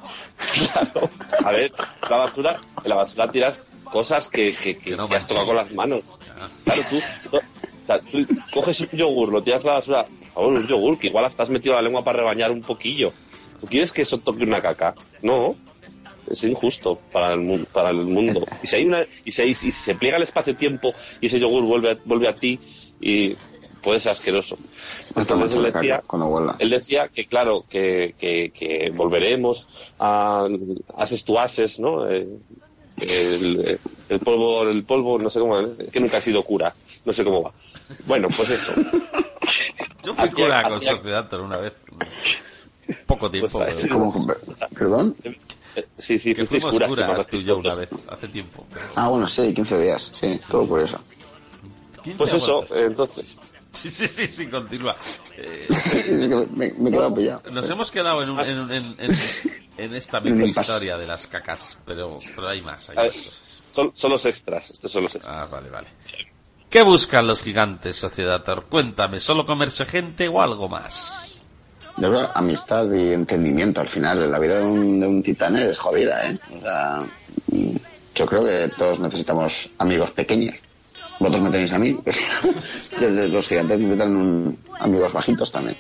Claro. 0.52 1.10
A 1.44 1.50
ver, 1.52 1.72
la 2.10 2.18
basura, 2.18 2.56
en 2.82 2.88
la 2.88 2.96
basura 2.96 3.30
tiras 3.30 3.60
cosas 3.84 4.26
que, 4.28 4.52
que, 4.54 4.76
que, 4.76 4.90
Que 4.90 4.96
no 4.96 5.04
has 5.04 5.26
tocado 5.26 5.46
con 5.46 5.56
las 5.56 5.72
manos. 5.72 6.02
Ah. 6.36 6.48
Claro, 6.64 6.82
tú- 6.90 7.38
o 7.84 7.86
sea, 7.86 8.00
tú 8.00 8.26
coges 8.52 8.80
un 8.80 8.88
yogur, 8.98 9.30
lo 9.30 9.42
tiras 9.42 9.62
a 9.62 9.66
la 9.66 9.72
basura. 9.74 10.04
Favor, 10.34 10.54
un 10.54 10.66
yogur, 10.66 10.98
que 10.98 11.08
igual 11.08 11.24
hasta 11.26 11.42
has 11.44 11.50
metido 11.50 11.74
la 11.74 11.82
lengua 11.82 12.02
para 12.02 12.18
rebañar 12.18 12.50
un 12.50 12.62
poquillo. 12.62 13.12
¿Tú 13.60 13.66
quieres 13.68 13.92
que 13.92 14.02
eso 14.02 14.18
toque 14.18 14.44
una 14.44 14.60
caca? 14.60 14.94
No. 15.22 15.54
Es 16.26 16.42
injusto 16.44 16.98
para 17.12 17.34
el, 17.34 17.40
mu- 17.40 17.64
para 17.66 17.90
el 17.90 17.98
mundo. 18.06 18.44
Y 18.62 18.66
si 18.66 18.76
hay 18.76 18.84
una, 18.86 19.06
y 19.24 19.32
si, 19.32 19.42
hay- 19.42 19.50
y 19.50 19.54
si 19.54 19.70
se 19.70 19.94
pliega 19.94 20.16
el 20.16 20.22
espacio-tiempo 20.22 20.92
y 21.20 21.26
ese 21.26 21.38
yogur 21.38 21.62
vuelve, 21.64 21.90
a- 21.90 21.98
vuelve 22.04 22.28
a 22.28 22.34
ti 22.34 22.58
y 23.00 23.34
puede 23.82 24.00
ser 24.00 24.12
asqueroso. 24.12 24.56
Entonces 25.14 25.54
él 25.56 25.62
de 25.62 25.72
decía, 25.72 25.96
él 26.58 26.70
decía 26.70 27.08
que 27.12 27.26
claro 27.26 27.62
que, 27.68 28.14
que, 28.18 28.50
que 28.52 28.90
volveremos 28.94 29.68
a 30.00 30.48
ases 30.96 31.24
to 31.26 31.38
ases, 31.38 31.78
¿no? 31.78 32.10
Eh, 32.10 32.26
el, 33.00 33.78
el 34.08 34.18
polvo 34.20 34.62
el 34.68 34.84
polvo 34.84 35.18
no 35.18 35.28
sé 35.30 35.40
cómo 35.40 35.58
es 35.60 35.92
que 35.92 36.00
nunca 36.00 36.18
ha 36.18 36.20
sido 36.20 36.42
cura 36.44 36.74
no 37.04 37.12
sé 37.12 37.24
cómo 37.24 37.42
va 37.42 37.52
bueno 38.06 38.28
pues 38.34 38.50
eso 38.50 38.72
Yo 40.02 40.14
fui 40.14 40.30
cura 40.30 40.62
con 40.68 40.80
pero 41.30 41.44
una 41.44 41.56
vez. 41.56 41.72
Poco 43.06 43.30
tiempo. 43.30 43.58
Pues, 43.58 43.74
pero- 43.82 43.94
¿Cómo? 43.94 44.26
Perdón. 44.78 45.16
Sí 45.96 46.18
sí 46.18 46.34
que 46.34 46.44
fuimos 46.46 46.72
curas, 46.74 46.88
curas 46.90 47.26
tú 47.28 47.36
y 47.38 47.44
yo 47.44 47.56
una 47.56 47.74
vez, 47.74 47.88
hace 48.10 48.28
tiempo. 48.28 48.66
pero- 48.72 48.84
Ah, 48.96 49.08
bueno, 49.08 49.26
sí, 49.28 49.54
15 49.54 49.78
días. 49.80 50.10
Sí, 50.12 50.38
todo 50.50 50.68
por 50.68 50.80
eso. 50.82 50.98
15 52.02 52.18
pues 52.18 52.34
eso 52.34 52.52
aguantas. 52.52 52.76
eh, 52.78 52.84
entonces 52.84 53.36
Sí, 53.72 53.90
sí, 53.90 54.06
sí, 54.06 54.26
sí, 54.26 54.46
continúa. 54.48 54.94
Eh, 55.36 55.66
me, 56.54 56.70
me 56.72 56.88
he 56.90 56.92
quedado 56.92 57.14
pillado. 57.14 57.50
nos 57.50 57.68
hemos 57.70 57.90
quedado 57.90 58.22
en, 58.22 58.30
un- 58.30 58.40
en, 58.40 58.58
un- 58.60 58.72
en, 58.72 58.96
en, 58.98 59.12
en 59.78 59.94
esta 59.94 60.20
misma 60.20 60.44
historia 60.44 60.96
de 60.98 61.06
las 61.06 61.26
cacas, 61.26 61.76
pero, 61.86 62.18
pero 62.36 62.48
hay 62.48 62.60
más, 62.62 62.90
hay 62.90 62.96
ver. 62.96 63.06
más 63.06 63.14
cosas. 63.16 63.62
son, 63.72 63.92
son 63.96 64.10
los 64.12 64.24
extras 64.26 64.70
estos 64.70 64.92
son 64.92 65.02
los 65.04 65.14
extras 65.16 65.34
Ah, 65.36 65.46
vale, 65.50 65.70
vale. 65.70 65.88
¿Qué 66.74 66.82
buscan 66.82 67.28
los 67.28 67.40
gigantes, 67.44 67.94
Sociedad 67.94 68.42
Cuéntame, 68.68 69.20
¿solo 69.20 69.46
comerse 69.46 69.86
gente 69.86 70.26
o 70.26 70.42
algo 70.42 70.68
más? 70.68 71.40
Yo 71.96 72.08
creo 72.10 72.32
amistad 72.34 72.90
y 72.92 73.12
entendimiento 73.12 73.80
al 73.80 73.86
final. 73.86 74.28
La 74.28 74.40
vida 74.40 74.56
de 74.56 74.62
un, 74.64 74.98
de 74.98 75.06
un 75.06 75.22
titán 75.22 75.56
es 75.56 75.78
jodida, 75.78 76.28
¿eh? 76.28 76.36
O 76.50 76.60
sea, 76.60 77.06
yo 78.16 78.26
creo 78.26 78.44
que 78.44 78.74
todos 78.76 78.98
necesitamos 78.98 79.70
amigos 79.78 80.10
pequeños. 80.10 80.64
Vosotros 81.20 81.44
me 81.44 81.50
tenéis 81.50 81.72
a 81.74 81.78
mí. 81.78 81.92
pues, 81.92 82.20
los 83.30 83.46
gigantes 83.46 83.78
necesitan 83.78 84.16
un- 84.16 84.58
amigos 84.80 85.12
bajitos 85.12 85.52
también. 85.52 85.76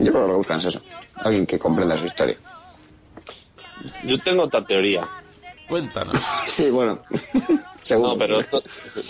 Yo 0.00 0.12
creo 0.12 0.12
que 0.12 0.20
lo 0.20 0.26
que 0.28 0.36
buscan 0.36 0.58
es 0.58 0.66
eso. 0.66 0.82
Alguien 1.22 1.46
que 1.46 1.58
comprenda 1.58 1.96
su 1.96 2.04
historia. 2.04 2.36
yo 4.02 4.20
tengo 4.20 4.42
otra 4.42 4.62
teoría 4.66 5.08
Cuéntanos. 5.66 6.20
Sí, 6.46 6.68
bueno. 6.70 7.06
Seguro. 7.94 8.12
no 8.12 8.18
pero 8.18 8.40
esto- 8.40 8.62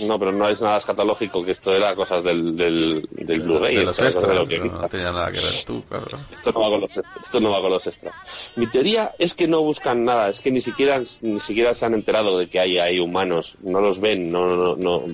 no 0.07 0.19
pero 0.19 0.33
no 0.33 0.49
es 0.49 0.61
nada 0.61 0.77
escatológico 0.77 1.45
que 1.45 1.53
esto 1.53 1.73
era 1.73 1.95
cosas 1.95 2.25
del 2.25 2.57
del, 2.57 3.09
del 3.13 3.41
Blu-ray 3.41 3.77
de 3.77 3.83
los 3.85 3.97
de 3.97 4.07
extras, 4.07 4.35
los 4.37 4.49
no, 4.51 4.65
no 4.65 4.89
tenía 4.89 5.13
nada 5.13 5.31
que 5.33 5.39
ver 5.41 5.65
tú, 5.67 5.85
cabrón. 5.89 6.27
Esto 6.33 6.53
no 6.53 6.61
va 6.61 6.69
con 6.71 6.81
los 6.81 6.97
extras. 6.97 7.25
Esto 7.25 7.41
no 7.41 7.51
va 7.51 7.61
con 7.61 7.71
los 7.71 7.87
extras. 7.87 8.15
Mi 8.57 8.67
teoría 8.67 9.15
es 9.19 9.35
que 9.35 9.47
no 9.49 9.63
buscan 9.63 10.05
nada, 10.05 10.29
es 10.29 10.41
que 10.41 10.51
ni 10.51 10.61
siquiera 10.61 11.01
ni 11.23 11.41
siquiera 11.41 11.73
se 11.75 11.87
han 11.87 11.95
enterado 11.95 12.37
de 12.39 12.49
que 12.49 12.61
hay 12.61 12.99
humanos, 13.01 13.57
no 13.63 13.81
los 13.81 14.01
ven, 14.01 14.31
no 14.31 14.47
no 14.49 14.77
no 14.77 15.05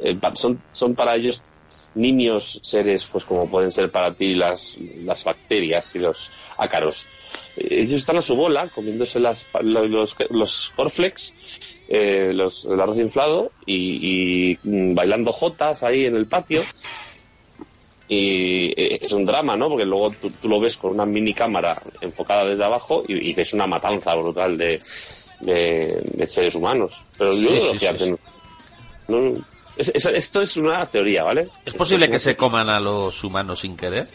Eh, 0.00 0.16
son 0.34 0.62
son 0.72 0.94
para 0.94 1.16
ellos 1.16 1.42
niños 1.94 2.60
seres 2.62 3.06
pues 3.06 3.24
como 3.24 3.48
pueden 3.48 3.72
ser 3.72 3.90
para 3.90 4.12
ti 4.12 4.34
las 4.34 4.76
las 5.02 5.24
bacterias 5.24 5.94
y 5.94 5.98
los 6.00 6.30
ácaros. 6.58 7.06
Eh, 7.56 7.80
Ellos 7.82 7.98
están 7.98 8.18
a 8.18 8.22
su 8.22 8.36
bola 8.36 8.68
comiéndose 8.68 9.18
las 9.20 9.46
lo- 9.62 9.86
los 9.88 10.14
los 10.30 10.72
cornflakes, 10.76 11.32
eh, 11.88 12.32
los 12.34 12.64
el 12.64 12.80
arroz 12.80 12.98
inflado 12.98 13.52
y, 13.64 14.52
y, 14.52 14.58
mm, 14.62 14.94
bailando 14.94 15.32
jotas 15.32 15.82
ahí 15.82 16.04
en 16.06 16.16
el 16.16 16.26
patio 16.26 16.62
y 18.08 18.66
eh, 18.80 18.98
es 19.00 19.12
un 19.12 19.24
drama, 19.24 19.56
¿no? 19.56 19.68
Porque 19.68 19.84
luego 19.84 20.10
tú, 20.12 20.30
tú 20.30 20.48
lo 20.48 20.60
ves 20.60 20.76
con 20.76 20.92
una 20.92 21.04
mini 21.06 21.34
cámara 21.34 21.80
enfocada 22.00 22.44
desde 22.44 22.64
abajo 22.64 23.02
y, 23.06 23.30
y 23.30 23.34
ves 23.34 23.52
una 23.52 23.66
matanza 23.66 24.14
brutal 24.14 24.56
de, 24.56 24.80
de, 25.40 26.00
de 26.04 26.26
seres 26.26 26.54
humanos. 26.54 27.04
Pero 27.16 27.32
yo 27.32 27.50
Sí, 27.50 27.60
sí, 27.60 27.72
que 27.72 27.78
sí, 27.78 27.86
hacen- 27.86 28.18
no- 29.08 29.38
es- 29.76 29.92
es- 29.94 30.06
esto 30.06 30.40
es 30.42 30.56
una 30.56 30.86
teoría, 30.86 31.24
¿vale? 31.24 31.48
¿Es 31.64 31.74
posible 31.74 32.08
que 32.08 32.18
se 32.20 32.36
coman 32.36 32.68
a 32.68 32.80
los 32.80 33.22
humanos 33.24 33.60
sin 33.60 33.76
querer? 33.76 34.08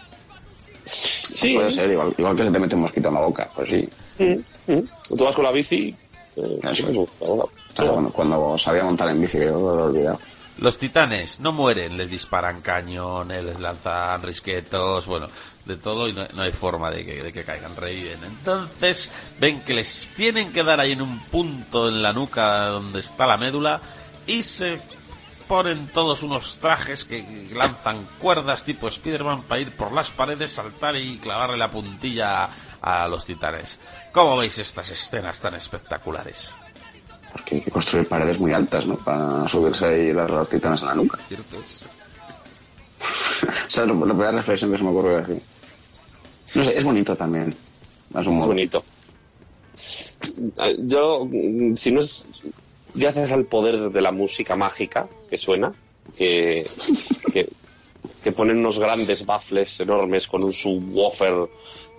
Sí, 0.86 1.54
Puede 1.56 1.72
ser, 1.72 1.92
igual, 1.92 2.14
igual 2.18 2.36
que 2.36 2.44
se 2.46 2.52
te 2.52 2.60
mete 2.60 2.76
un 2.76 2.82
mosquito 2.82 3.08
en 3.10 3.14
la 3.14 3.22
boca. 3.22 3.52
Pues 3.56 3.70
sí. 3.70 3.88
Mm, 4.18 4.72
mm. 4.74 4.90
Tú 5.18 5.24
vas 5.24 5.36
con 5.36 5.44
la 5.44 5.52
bici. 5.52 5.96
eh, 6.36 6.60
Eso 6.64 6.88
sí, 6.88 7.00
cuando, 7.76 8.12
cuando 8.12 8.58
sabía 8.58 8.84
montar 8.84 9.10
en 9.10 9.22
bici, 9.22 9.38
que 9.40 9.46
yo 9.46 9.60
lo 9.60 9.80
he 9.80 9.84
olvidado. 9.84 10.20
Los 10.58 10.78
titanes 10.78 11.40
no 11.40 11.54
mueren, 11.54 11.98
les 11.98 12.10
disparan 12.10 12.62
cañones, 12.62 13.44
les 13.44 13.60
lanzan 13.60 14.22
risquetos, 14.22 15.08
bueno, 15.08 15.28
de 15.66 15.78
todo 15.78 16.08
y 16.08 16.14
no, 16.14 16.28
no 16.36 16.44
hay 16.44 16.52
forma 16.52 16.92
de 16.92 17.06
que, 17.06 17.24
de 17.24 17.34
que 17.34 17.44
caigan, 17.44 17.76
reviven. 17.76 18.24
Entonces 18.24 19.12
ven 19.40 19.62
que 19.62 19.74
les 19.74 20.08
tienen 20.16 20.52
que 20.52 20.64
dar 20.64 20.80
ahí 20.80 20.92
en 20.92 21.02
un 21.02 21.20
punto 21.20 21.88
en 21.88 22.04
la 22.04 22.14
nuca 22.14 22.66
donde 22.68 23.00
está 23.00 23.26
la 23.26 23.38
médula 23.38 23.82
y 24.28 24.44
se 24.44 24.80
ponen 25.48 25.88
todos 25.88 26.22
unos 26.22 26.60
trajes 26.60 27.06
que 27.06 27.50
lanzan 27.54 28.08
cuerdas 28.20 28.64
tipo 28.64 28.88
Spider-Man 28.88 29.44
para 29.44 29.62
ir 29.62 29.76
por 29.76 29.92
las 29.92 30.10
paredes, 30.12 30.52
saltar 30.52 30.96
y 30.96 31.18
clavarle 31.18 31.58
la 31.58 31.70
puntilla 31.70 32.46
a, 32.46 33.04
a 33.04 33.08
los 33.08 33.26
titanes. 33.26 33.80
¿Cómo 34.12 34.38
veis 34.38 34.60
estas 34.60 34.92
escenas 34.92 35.40
tan 35.40 35.56
espectaculares? 35.56 36.54
Porque 37.32 37.56
hay 37.56 37.62
que 37.62 37.72
construir 37.72 38.08
paredes 38.08 38.40
muy 38.40 38.52
altas, 38.54 38.86
¿no? 38.86 38.98
Para 38.98 39.48
subirse 39.48 40.06
y 40.06 40.12
darle 40.12 40.36
a 40.36 40.40
los 40.40 40.50
titanes 40.50 40.82
en 40.82 40.88
la 40.88 40.96
nuca. 40.96 41.20
¿Cierto? 41.28 41.58
O 43.44 43.74
sea, 43.74 43.86
la 43.88 43.94
primera 43.94 44.32
reflexión 44.32 44.72
que 44.72 44.78
se 44.78 44.84
me 44.84 44.90
ocurrió 44.92 45.18
así. 45.18 45.34
No 46.54 46.64
sé, 46.64 46.78
es 46.78 46.84
bonito 46.84 47.16
también. 47.16 47.56
Es 48.16 48.28
modo. 48.28 48.48
bonito. 48.48 48.84
Yo, 50.80 51.28
si 51.76 51.92
no 51.92 52.02
es 52.02 52.28
gracias 52.94 53.32
al 53.32 53.46
poder 53.46 53.90
de 53.90 54.02
la 54.02 54.12
música 54.12 54.56
mágica 54.56 55.08
que 55.30 55.38
suena, 55.38 55.74
que, 56.16 56.66
que, 57.34 57.50
que 58.24 58.32
ponen 58.32 58.58
unos 58.58 58.80
grandes 58.80 59.26
baffles 59.26 59.80
enormes 59.80 60.28
con 60.28 60.44
un 60.44 60.54
subwoofer 60.54 61.50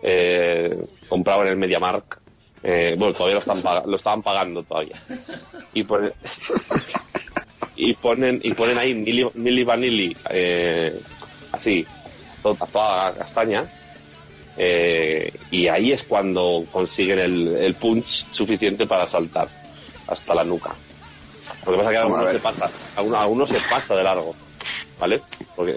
eh, 0.03 0.85
comprado 1.09 1.43
en 1.43 1.49
el 1.49 1.57
MediaMark. 1.57 2.22
Eh, 2.62 2.95
bueno, 2.97 3.12
todavía 3.12 3.35
lo, 3.35 3.40
están 3.40 3.83
lo 3.90 3.97
estaban 3.97 4.23
pagando 4.23 4.62
todavía. 4.62 5.00
Y 5.75 5.83
ponen, 5.85 6.12
y 7.76 7.95
ponen, 7.95 8.40
y 8.42 8.52
ponen 8.52 8.78
ahí 8.78 8.95
Milli, 8.95 9.26
Milli 9.35 9.64
Vanilli, 9.64 10.16
eh, 10.31 11.00
así, 11.52 11.85
toda, 12.42 12.66
toda 12.66 13.14
castaña. 13.14 13.64
Eh, 14.57 15.33
y 15.50 15.66
ahí 15.69 15.92
es 15.92 16.02
cuando 16.04 16.64
consiguen 16.71 17.19
el, 17.19 17.57
el 17.59 17.75
punch 17.75 18.26
suficiente 18.31 18.87
para 18.87 19.07
saltar 19.07 19.49
hasta 20.07 20.35
la 20.35 20.45
nuca. 20.45 20.75
Lo 21.66 21.73
que 21.73 21.78
pasa 21.78 21.90
es 21.90 21.95
que 21.95 21.97
a 21.97 22.02
algunos 22.02 22.25
ver. 22.25 22.37
se 22.37 22.40
pasa, 22.40 22.71
algunos, 22.97 23.19
algunos 23.19 23.49
se 23.49 23.69
pasa 23.71 23.95
de 23.97 24.02
largo, 24.02 24.35
¿vale? 25.00 25.21
Porque 25.57 25.76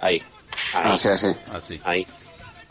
ahí, 0.00 0.22
ahí, 0.74 0.92
Así, 0.92 1.08
así. 1.08 1.26
Así. 1.52 1.80
ahí. 1.84 2.06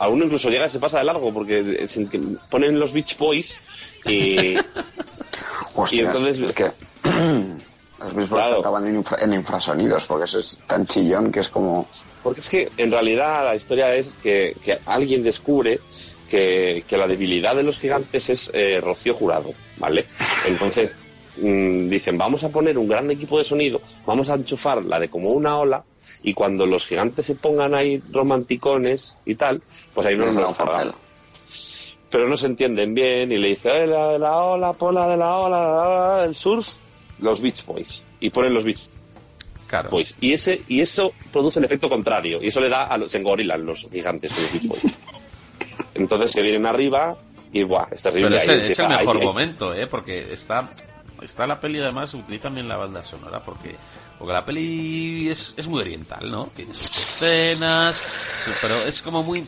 Alguno 0.01 0.25
incluso 0.25 0.49
llega 0.49 0.65
y 0.65 0.69
se 0.69 0.79
pasa 0.79 0.97
de 0.99 1.05
largo 1.05 1.31
porque 1.33 1.59
eh, 1.59 2.19
ponen 2.49 2.79
los 2.79 2.91
Beach 2.91 3.17
Boys 3.17 3.59
y, 4.05 4.55
Hostia, 5.75 6.01
Y 6.01 6.05
entonces- 6.05 6.37
es 6.49 6.55
que 6.55 6.71
Los 7.99 8.15
Beach 8.15 8.29
Boys 8.29 8.29
Claro. 8.29 8.53
cantaban 8.55 8.87
en, 8.87 8.95
infra- 9.03 9.19
en 9.21 9.33
infrasonidos, 9.33 10.05
porque 10.07 10.25
eso 10.25 10.39
es 10.39 10.59
tan 10.67 10.87
chillón 10.87 11.31
que 11.31 11.41
es 11.41 11.49
como... 11.49 11.87
Porque 12.23 12.39
es 12.41 12.49
que 12.49 12.69
en 12.77 12.91
realidad 12.91 13.45
la 13.45 13.55
historia 13.55 13.93
es 13.93 14.15
que, 14.21 14.55
que 14.63 14.79
alguien 14.85 15.23
descubre 15.23 15.79
que, 16.27 16.83
que 16.87 16.97
la 16.97 17.05
debilidad 17.07 17.55
de 17.55 17.63
los 17.63 17.77
gigantes 17.79 18.29
es 18.29 18.49
eh, 18.53 18.79
Rocío 18.81 19.13
Jurado, 19.13 19.53
¿vale? 19.77 20.05
Entonces 20.47 20.89
mm, 21.37 21.89
dicen, 21.89 22.17
vamos 22.17 22.43
a 22.43 22.49
poner 22.49 22.77
un 22.77 22.87
gran 22.87 23.09
equipo 23.11 23.37
de 23.37 23.43
sonido, 23.43 23.81
vamos 24.05 24.29
a 24.31 24.35
enchufar 24.35 24.83
la 24.85 24.99
de 24.99 25.09
como 25.09 25.29
una 25.29 25.57
ola 25.59 25.83
y 26.23 26.33
cuando 26.33 26.65
los 26.65 26.85
gigantes 26.87 27.25
se 27.25 27.35
pongan 27.35 27.73
ahí 27.73 28.01
romanticones 28.11 29.17
y 29.25 29.35
tal, 29.35 29.61
pues 29.93 30.07
ahí 30.07 30.15
no 30.15 30.25
nos 30.27 30.35
No, 30.35 30.41
vamos 30.41 30.59
a. 30.59 30.95
Pero 32.09 32.27
no 32.27 32.35
se 32.35 32.47
entienden 32.47 32.93
bien 32.93 33.31
y 33.31 33.37
le 33.37 33.49
dice, 33.49 33.83
"Eh, 33.83 33.87
la 33.87 34.09
de 34.09 34.19
la 34.19 34.35
ola, 34.37 34.73
pon 34.73 34.93
la 34.95 35.07
de 35.07 35.15
la 35.17 35.35
ola, 35.37 35.59
la, 35.61 35.67
la, 35.73 36.17
la, 36.17 36.25
el 36.25 36.35
surf, 36.35 36.67
los 37.19 37.39
Beach 37.41 37.65
Boys. 37.65 38.03
Y 38.19 38.29
ponen 38.29 38.53
los 38.53 38.63
Beach 38.63 38.81
Claro. 39.67 39.89
Boys. 39.89 40.17
Y 40.19 40.33
ese 40.33 40.61
y 40.67 40.81
eso 40.81 41.13
produce 41.31 41.59
el 41.59 41.65
efecto 41.65 41.87
contrario. 41.87 42.39
Y 42.41 42.47
eso 42.47 42.59
le 42.59 42.67
da 42.67 42.83
a 42.83 42.97
los, 42.97 43.09
se 43.11 43.19
engorilan 43.19 43.65
los 43.65 43.87
gigantes, 43.89 44.31
los 44.31 44.51
Beach 44.51 44.67
Boys. 44.67 44.97
Entonces 45.95 46.31
se 46.31 46.41
vienen 46.41 46.65
arriba 46.65 47.15
y 47.53 47.63
buah, 47.63 47.87
es 47.91 48.01
terrible. 48.01 48.29
Pero 48.31 48.41
es 48.41 48.47
Ahí 48.49 48.53
el, 48.55 48.59
es 48.59 48.61
empieza- 48.79 48.83
el 48.83 48.89
mejor 49.05 49.17
ahí- 49.17 49.23
momento, 49.25 49.73
¿eh? 49.73 49.87
Porque 49.87 50.33
está, 50.33 50.69
está 51.21 51.47
la 51.47 51.59
peli, 51.61 51.79
además, 51.79 52.13
utiliza 52.13 52.43
también 52.43 52.67
la 52.67 52.75
banda 52.75 53.01
sonora, 53.03 53.39
porque, 53.39 53.75
porque 54.21 54.33
la 54.33 54.45
peli 54.45 55.29
es, 55.29 55.55
es 55.57 55.67
muy 55.67 55.81
oriental, 55.81 56.29
¿no? 56.29 56.45
Tiene 56.55 56.75
sus 56.75 56.91
escenas, 56.95 57.99
pero 58.61 58.75
es 58.83 59.01
como 59.01 59.23
muy, 59.23 59.43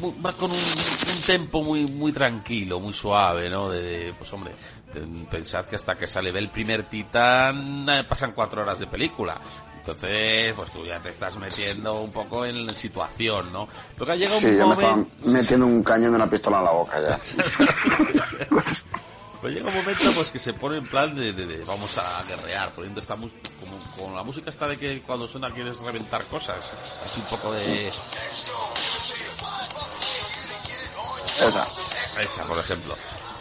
muy- 0.00 0.14
va 0.24 0.32
con 0.32 0.50
un, 0.50 0.56
un 0.56 1.22
tempo 1.26 1.62
muy, 1.62 1.82
muy 1.86 2.10
tranquilo, 2.12 2.80
muy 2.80 2.94
suave, 2.94 3.50
¿no? 3.50 3.68
De, 3.68 3.82
de, 3.82 4.12
pues 4.14 4.32
hombre, 4.32 4.52
de- 4.94 5.26
pensad 5.30 5.66
que 5.66 5.76
hasta 5.76 5.98
que 5.98 6.06
sale 6.06 6.30
el 6.30 6.48
primer 6.48 6.84
titán 6.88 7.86
eh, 7.86 8.02
pasan 8.08 8.32
cuatro 8.32 8.62
horas 8.62 8.78
de 8.78 8.86
película. 8.86 9.38
Entonces, 9.80 10.54
pues 10.56 10.70
tú 10.70 10.86
ya 10.86 10.98
te 11.00 11.10
estás 11.10 11.36
metiendo 11.36 12.00
un 12.00 12.10
poco 12.10 12.46
en 12.46 12.64
la 12.66 12.72
situación, 12.74 13.52
¿no? 13.52 13.68
Pero 13.98 14.06
que 14.12 14.18
llega 14.18 14.32
un 14.34 14.40
Sí, 14.40 14.56
yo 14.56 14.66
me 14.68 14.72
estaba 14.74 14.96
momento... 14.96 15.10
metiendo 15.26 15.66
un 15.66 15.82
cañón 15.82 16.12
de 16.12 16.16
una 16.16 16.30
pistola 16.30 16.58
en 16.60 16.64
la 16.64 16.70
boca 16.72 16.98
ya. 17.00 17.18
Pues 19.40 19.54
llega 19.54 19.68
un 19.68 19.74
momento 19.76 20.02
pues 20.16 20.30
que 20.32 20.40
se 20.40 20.52
pone 20.52 20.78
en 20.78 20.86
plan 20.88 21.14
de, 21.14 21.32
de- 21.32 21.46
de 21.46 21.64
vamos 21.64 21.96
a 21.96 22.24
guerrear, 22.24 22.70
poniendo 22.70 23.00
esta 23.00 23.14
como 23.14 23.67
con 23.98 24.14
la 24.14 24.22
música 24.22 24.50
está 24.50 24.66
de 24.68 24.76
que 24.76 25.02
cuando 25.02 25.28
suena 25.28 25.50
quieres 25.50 25.78
reventar 25.80 26.24
cosas, 26.24 26.72
así 27.04 27.20
un 27.20 27.26
poco 27.26 27.52
de 27.52 27.88
Esa. 31.40 31.66
esa, 32.20 32.44
por 32.44 32.58
ejemplo. 32.58 32.96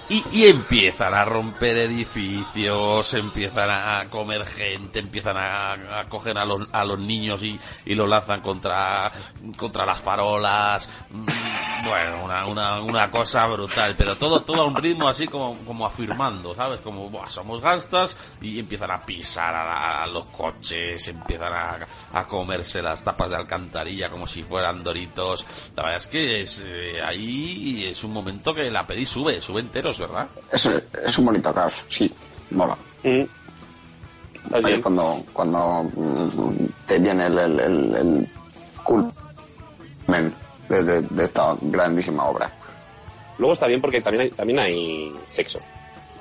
Y, 0.09 0.23
y 0.31 0.45
empiezan 0.47 1.13
a 1.13 1.25
romper 1.25 1.75
edificios, 1.77 3.13
empiezan 3.13 3.69
a 3.69 4.07
comer 4.09 4.45
gente, 4.45 4.99
empiezan 4.99 5.35
a, 5.35 5.99
a 5.99 6.05
coger 6.07 6.37
a 6.37 6.45
los, 6.45 6.73
a 6.73 6.85
los 6.85 6.97
niños 6.99 7.43
y, 7.43 7.59
y 7.85 7.93
los 7.95 8.07
lanzan 8.07 8.39
contra, 8.41 9.11
contra 9.57 9.85
las 9.85 9.99
farolas. 9.99 10.87
Mm, 11.81 11.87
Bueno, 11.87 12.23
una, 12.25 12.45
una, 12.47 12.81
una 12.81 13.11
cosa 13.11 13.45
brutal, 13.47 13.95
pero 13.97 14.15
todo, 14.15 14.41
todo 14.41 14.61
a 14.61 14.65
un 14.65 14.75
ritmo 14.75 15.07
así 15.07 15.27
como, 15.27 15.55
como 15.59 15.85
afirmando, 15.85 16.55
¿sabes? 16.55 16.81
Como, 16.81 17.09
"Buah, 17.09 17.29
somos 17.29 17.61
gastas 17.61 18.17
y 18.41 18.59
empiezan 18.59 18.91
a 18.91 19.05
pisar 19.05 19.53
a, 19.55 19.63
la- 19.63 20.03
a 20.03 20.07
los 20.07 20.25
coches, 20.27 21.07
empiezan 21.07 21.53
a, 21.53 21.77
a 22.13 22.25
comerse 22.27 22.81
las 22.81 23.03
tapas 23.03 23.31
de 23.31 23.37
alcantarilla 23.37 24.09
como 24.09 24.25
si 24.27 24.43
fueran 24.43 24.83
doritos. 24.83 25.45
La 25.75 25.83
verdad 25.83 25.97
es 25.97 26.07
que 26.07 26.41
es, 26.41 26.63
eh, 26.65 27.01
ahí 27.03 27.85
es 27.85 28.03
un 28.03 28.11
momento 28.13 28.53
que 28.53 28.69
la 28.71 28.85
peli 28.85 29.05
sube, 29.05 29.39
sube 29.41 29.61
enteros, 29.61 29.99
¿verdad? 29.99 30.27
Es, 30.51 30.65
es 30.65 31.17
un 31.17 31.25
bonito 31.25 31.53
caos, 31.53 31.83
sí, 31.89 32.11
mola. 32.51 32.77
Mm. 33.03 33.21
Ahí 34.53 34.73
es 34.73 34.79
cuando, 34.81 35.23
cuando 35.33 35.83
mm, 35.93 36.65
te 36.87 36.99
viene 36.99 37.27
el, 37.27 37.37
el, 37.37 37.59
el, 37.59 37.95
el 37.95 38.29
culmen 38.83 40.33
de, 40.69 40.83
de, 40.83 41.01
de 41.01 41.25
esta 41.25 41.55
grandísima 41.61 42.25
obra. 42.25 42.51
Luego 43.37 43.53
está 43.53 43.67
bien 43.67 43.81
porque 43.81 44.01
también 44.01 44.23
hay, 44.23 44.29
también 44.31 44.59
hay 44.59 45.13
sexo. 45.29 45.59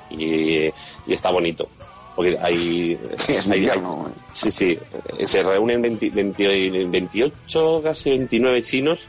Y, 0.09 0.65
y 0.67 0.73
está 1.13 1.31
bonito. 1.31 1.67
Porque 2.15 2.37
hay. 2.41 2.99
Sí, 3.17 3.33
es 3.33 3.45
hay- 3.47 3.53
hay- 3.53 3.61
tierno. 3.65 4.09
Sí, 4.33 4.51
sí. 4.51 4.79
eh, 5.17 5.27
Se 5.27 5.43
reúnen 5.43 5.81
20 5.81 6.09
20 6.09 6.85
28, 6.87 7.81
casi 7.83 8.09
29 8.11 8.61
chinos. 8.61 9.07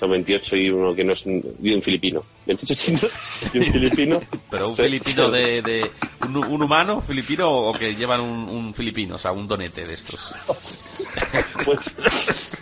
Son 0.00 0.10
28 0.10 0.56
y 0.56 0.70
uno 0.70 0.94
que 0.94 1.04
no 1.04 1.12
es 1.12 1.26
un, 1.26 1.44
y 1.62 1.74
un 1.74 1.82
filipino. 1.82 2.24
28 2.46 2.74
chinos 2.74 3.12
y 3.52 3.58
un 3.58 3.64
filipino. 3.66 4.20
Pero 4.50 4.70
un 4.70 4.74
filipino 4.76 5.30
de, 5.30 5.60
de 5.60 5.90
un, 6.26 6.36
un 6.38 6.62
humano 6.62 7.02
filipino 7.02 7.50
o 7.50 7.72
que 7.74 7.94
llevan 7.94 8.22
un, 8.22 8.48
un 8.48 8.74
filipino, 8.74 9.16
o 9.16 9.18
sea, 9.18 9.32
un 9.32 9.46
donete 9.46 9.86
de 9.86 9.92
estos. 9.94 10.34
Pues, 11.64 11.78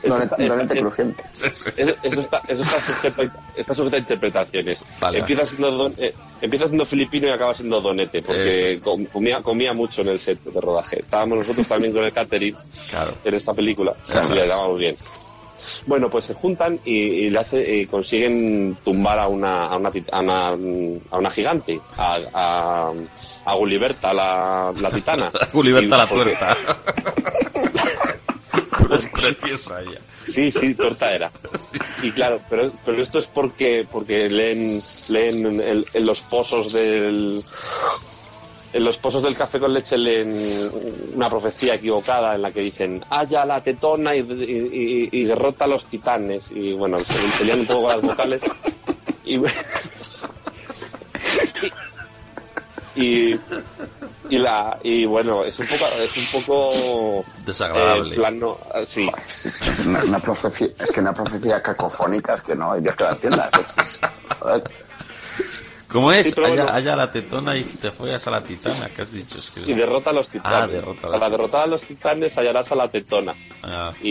Donete, 0.05 0.24
está- 0.42 0.46
donete 0.57 0.81
crujiente. 0.81 1.22
Eso, 1.35 1.68
eso 1.77 2.20
está, 2.20 2.40
eso 2.48 2.62
está 2.62 2.81
sujeto, 2.81 3.22
a- 3.22 3.61
está 3.61 3.74
sujeto 3.74 3.96
a 3.96 3.98
interpretaciones. 3.98 4.85
Vale, 5.01 5.18
empieza, 5.18 5.46
Siendo 5.46 5.70
don- 5.72 5.94
eh, 5.98 6.12
empieza 6.40 6.66
siendo 6.66 6.87
filipino 6.87 7.27
y 7.29 7.31
acaba 7.31 7.55
siendo 7.55 7.81
donete, 7.81 8.22
porque 8.22 8.81
comía, 9.12 9.42
comía 9.42 9.72
mucho 9.72 10.03
en 10.03 10.09
el 10.09 10.20
set 10.20 10.42
de 10.44 10.61
rodaje. 10.61 11.01
Estábamos 11.01 11.38
nosotros 11.38 11.66
también 11.66 11.92
con 11.92 12.05
el 12.05 12.12
catering 12.12 12.57
Claro. 12.90 13.14
en 13.24 13.35
esta 13.35 13.55
película, 13.55 13.94
así 14.12 14.33
le 14.33 14.46
llamamos 14.46 14.79
bien. 14.79 14.94
Bueno, 15.88 16.11
pues 16.11 16.27
se 16.27 16.35
juntan 16.35 16.79
y, 16.85 16.96
y 16.96 17.31
le 17.31 17.38
hace, 17.38 17.77
y 17.77 17.87
consiguen 17.87 18.77
tumbar 18.85 19.18
a 19.18 19.27
una, 19.27 19.68
a 19.68 19.77
una, 19.79 19.90
a 20.12 20.20
una, 20.20 20.48
a 21.11 21.18
una 21.18 21.31
gigante, 21.31 21.81
a, 21.96 22.18
a, 22.35 22.92
a 23.46 23.55
Gulliverta, 23.55 24.12
la, 24.12 24.70
la 24.79 24.90
titana. 24.90 25.33
Gulliverta 25.53 25.96
Y 25.96 25.98
la 25.98 26.07
tuerta. 26.07 26.57
preciosa 29.14 29.81
ella. 29.81 30.01
Sí, 30.27 30.51
sí, 30.51 30.74
torta 30.74 31.11
era. 31.12 31.31
Y 32.03 32.11
claro, 32.12 32.38
pero, 32.51 32.70
pero 32.85 33.03
esto 33.03 33.18
es 33.18 33.24
porque 33.27 33.87
porque 33.90 34.29
leen 34.29 34.79
leen 35.09 35.46
en, 35.61 35.85
en 35.90 36.07
los 36.07 36.20
pozos 36.20 36.70
del 36.72 37.42
en 38.72 38.85
los 38.85 38.98
pozos 38.98 39.22
del 39.22 39.37
café 39.37 39.59
con 39.59 39.72
leche 39.72 39.96
leen 39.96 40.70
una 41.14 41.31
profecía 41.31 41.74
equivocada 41.74 42.35
en 42.35 42.42
la 42.42 42.52
que 42.52 42.61
dicen 42.61 43.00
haya 43.11 43.44
la 43.46 43.62
tetona 43.62 44.14
y, 44.14 44.20
y- 44.20 44.22
y- 44.22 45.09
y 45.12 45.24
derrota 45.24 45.64
a 45.64 45.68
los 45.68 45.87
titanes 45.87 46.50
y 46.50 46.72
bueno 46.74 46.98
se, 46.98 47.44
lían 47.44 47.61
un 47.61 47.66
poco 47.66 47.83
con 47.83 47.90
las 47.90 48.02
vocales 48.02 48.42
y 49.24 49.38
y, 52.94 53.33
y 54.28 54.38
la 54.38 54.78
y 54.83 55.07
bueno 55.07 55.44
es 55.44 55.59
un 55.59 55.66
poco 55.66 55.87
es 55.98 56.16
un 56.16 56.26
poco 56.44 57.24
Desagradable. 57.44 58.14
eh, 58.14 58.18
plano 58.18 58.59
sí 58.85 59.09
Una, 59.87 60.02
una 60.04 60.18
profecía, 60.18 60.68
es 60.78 60.90
que 60.90 61.00
una 61.00 61.14
profecía 61.14 61.62
cacofónica 61.62 62.35
es 62.35 62.42
que 62.42 62.54
no 62.57 62.72
hay 62.72 62.81
Dios 62.83 62.96
que 62.96 63.04
la 63.04 63.12
entienda. 63.12 63.48
¿Cómo 65.88 66.12
es? 66.12 66.27
Sí, 66.35 66.40
allá, 66.40 66.48
bueno. 66.48 66.68
allá 66.70 66.96
la 66.96 67.11
tetona 67.11 67.57
y 67.57 67.62
te 67.64 67.90
follas 67.90 68.27
a 68.27 68.31
la 68.31 68.42
titana, 68.42 68.88
¿qué 68.94 69.03
has 69.03 69.12
dicho? 69.14 69.38
Es 69.38 69.51
que- 69.64 69.70
Y 69.72 69.74
derrota 69.74 70.11
a 70.11 70.12
los 70.12 70.29
titanes. 70.29 70.59
Ah, 70.59 70.66
derrota 70.66 71.07
a 71.07 71.11
los 71.11 71.31
derrotar 71.31 71.62
a 71.62 71.66
los 71.66 71.83
titanes 71.83 72.37
hallarás 72.37 72.70
a 72.72 72.74
la 72.74 72.88
tetona. 72.90 73.35
Ah. 73.62 73.92
Y, 74.03 74.11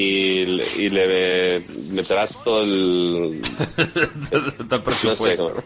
y 0.79 0.89
le 0.89 1.63
meterás 1.91 2.43
todo 2.43 2.63
el. 2.63 3.41
Todo 4.67 4.75
el 4.77 4.81
presupuesto. 4.83 5.63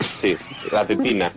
Sí, 0.00 0.36
la 0.72 0.86
tetina. 0.86 1.32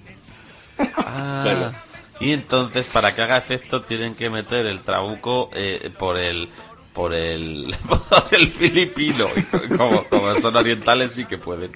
Ah, 0.97 1.43
Bueno. 1.45 1.73
Y 2.21 2.31
entonces, 2.31 2.89
para 2.93 3.13
que 3.13 3.21
haga 3.21 3.37
efecto, 3.37 3.81
tienen 3.81 4.15
que 4.15 4.29
meter 4.29 4.65
el 4.65 4.81
trabuco 4.81 5.49
eh, 5.53 5.91
por 5.97 6.17
el 6.17 6.49
por 6.93 7.13
el 7.13 7.75
por 7.87 8.01
el 8.31 8.47
filipino. 8.47 9.27
Como, 9.77 10.03
como 10.05 10.33
son 10.39 10.55
orientales, 10.55 11.11
sí 11.11 11.25
que 11.25 11.37
pueden. 11.37 11.71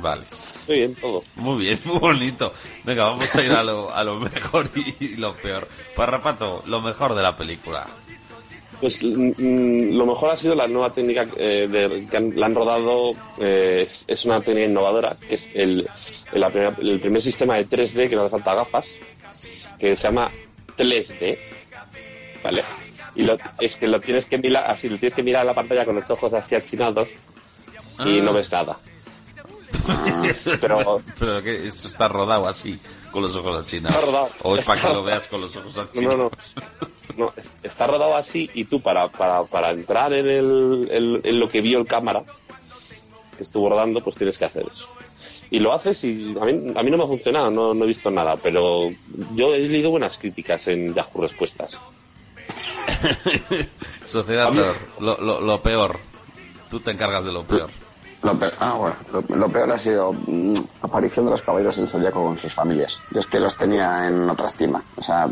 Vale. 0.00 0.22
muy 0.68 0.76
bien, 0.78 0.94
todo. 0.94 1.24
Muy 1.36 1.64
bien, 1.64 1.80
muy 1.84 1.98
bonito. 1.98 2.52
Venga, 2.84 3.04
vamos 3.04 3.34
a 3.34 3.42
ir 3.44 3.52
a 3.52 3.62
lo, 3.62 3.92
a 3.92 4.04
lo 4.04 4.20
mejor 4.20 4.68
y, 4.74 5.16
lo 5.16 5.32
peor. 5.34 5.68
Parrapato, 5.94 6.62
lo 6.66 6.80
mejor 6.80 7.14
de 7.14 7.22
la 7.22 7.36
película. 7.36 7.86
Pues 8.80 9.02
mm, 9.02 9.32
mm, 9.38 9.96
lo 9.96 10.04
mejor 10.06 10.30
ha 10.32 10.36
sido 10.36 10.54
la 10.54 10.66
nueva 10.68 10.92
técnica 10.92 11.26
eh, 11.38 11.66
de- 11.70 12.06
que 12.10 12.16
han, 12.16 12.38
la 12.38 12.46
han 12.46 12.54
rodado. 12.54 13.14
eh, 13.38 13.80
es, 13.84 14.04
es 14.06 14.24
una 14.26 14.40
técnica 14.42 14.66
innovadora, 14.68 15.16
que 15.16 15.34
es 15.36 15.48
el, 15.54 15.88
el, 16.32 16.40
la 16.40 16.50
primera- 16.50 16.76
el 16.78 17.00
primer 17.00 17.22
sistema 17.22 17.54
de 17.54 17.66
3D 17.68 18.08
que 18.10 18.16
no 18.16 18.22
hace 18.22 18.30
falta 18.32 18.54
gafas, 18.54 18.96
que 19.78 19.96
se 19.96 20.02
llama 20.02 20.30
3D. 20.76 21.38
¿Vale? 22.44 22.62
Y 23.14 23.22
lo, 23.22 23.38
es 23.58 23.76
que 23.76 23.88
lo 23.88 23.98
tienes 24.00 24.26
que 24.26 24.36
mirar 24.36 24.70
así, 24.70 24.90
lo 24.90 24.98
tienes 24.98 25.14
que 25.16 25.22
mirar 25.22 25.40
a 25.42 25.44
la 25.46 25.54
pantalla 25.54 25.86
con 25.86 25.94
los 25.96 26.10
ojos 26.10 26.34
así 26.34 26.54
achinados 26.54 27.12
y 28.04 28.18
Ah. 28.20 28.22
no 28.22 28.34
ves 28.34 28.52
nada. 28.52 28.78
Pero 30.60 31.02
Pero 31.18 31.42
que 31.42 31.66
eso 31.68 31.88
está 31.88 32.08
rodado 32.08 32.46
así, 32.48 32.78
con 33.12 33.22
los 33.22 33.34
ojos 33.36 33.64
achinados. 33.64 33.96
Está 33.96 34.06
rodado. 34.06 34.28
O 34.42 34.56
es 34.56 34.64
para 34.66 34.80
que 34.80 34.88
lo 34.88 35.04
veas 35.04 35.28
con 35.28 35.40
los 35.40 35.56
ojos 35.56 35.78
achinados. 35.78 36.16
no, 36.18 36.24
no. 36.24 36.30
No, 37.16 37.32
es- 37.36 37.50
está 37.62 37.86
rodado 37.86 38.14
así 38.16 38.50
y 38.54 38.64
tú 38.64 38.80
para, 38.80 39.08
para, 39.08 39.42
para 39.44 39.70
entrar 39.70 40.12
en, 40.12 40.28
el, 40.28 40.88
en, 40.90 41.20
en 41.24 41.40
lo 41.40 41.48
que 41.48 41.60
vio 41.62 41.78
el 41.78 41.86
cámara 41.86 42.22
que 43.36 43.42
estuvo 43.42 43.68
rodando, 43.70 44.02
pues 44.02 44.16
tienes 44.16 44.36
que 44.38 44.44
hacer 44.46 44.66
eso. 44.70 44.88
y 45.50 45.58
lo 45.58 45.72
haces 45.72 46.02
y 46.04 46.34
a 46.40 46.44
mí, 46.44 46.72
a 46.76 46.82
mí 46.82 46.90
no 46.90 46.96
me 46.98 47.04
ha 47.04 47.06
funcionado, 47.06 47.50
no, 47.50 47.72
no 47.74 47.84
he 47.84 47.88
visto 47.88 48.10
nada, 48.10 48.36
pero 48.36 48.88
yo 49.34 49.54
he 49.54 49.60
leído 49.60 49.90
buenas 49.90 50.18
críticas 50.18 50.68
en 50.68 50.92
Yahoo 50.94 51.20
Respuestas. 51.22 51.80
Sociedad 54.04 54.52
lo, 55.00 55.16
lo, 55.20 55.40
lo 55.40 55.62
peor. 55.62 55.98
Tú 56.70 56.80
te 56.80 56.90
encargas 56.90 57.24
de 57.24 57.32
lo 57.32 57.44
peor. 57.44 57.70
Lo 58.22 58.38
peor, 58.38 58.52
ah, 58.60 58.74
bueno, 58.78 58.96
lo, 59.12 59.36
lo 59.36 59.48
peor 59.48 59.70
ha 59.72 59.78
sido 59.78 60.12
mm, 60.12 60.54
aparición 60.82 61.26
de 61.26 61.32
los 61.32 61.42
caballeros 61.42 61.76
del 61.76 61.88
zodiaco 61.88 62.24
con 62.24 62.38
sus 62.38 62.52
familias. 62.52 62.98
Yo 63.10 63.20
es 63.20 63.26
que 63.26 63.38
los 63.38 63.56
tenía 63.56 64.06
en 64.08 64.28
otra 64.28 64.46
estima. 64.46 64.82
O 64.96 65.02
sea, 65.02 65.28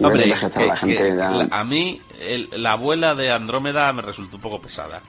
Hombre, 0.00 0.24
a 0.24 0.26
la 0.60 0.76
gente 0.76 0.96
que 0.96 1.16
ya- 1.16 1.30
la- 1.30 1.48
a 1.50 1.64
mí 1.64 2.00
el- 2.20 2.50
la 2.56 2.72
abuela 2.72 3.14
de 3.14 3.32
Andrómeda 3.32 3.92
me 3.92 4.02
resultó 4.02 4.36
un 4.36 4.42
poco 4.42 4.60
pesada. 4.60 5.00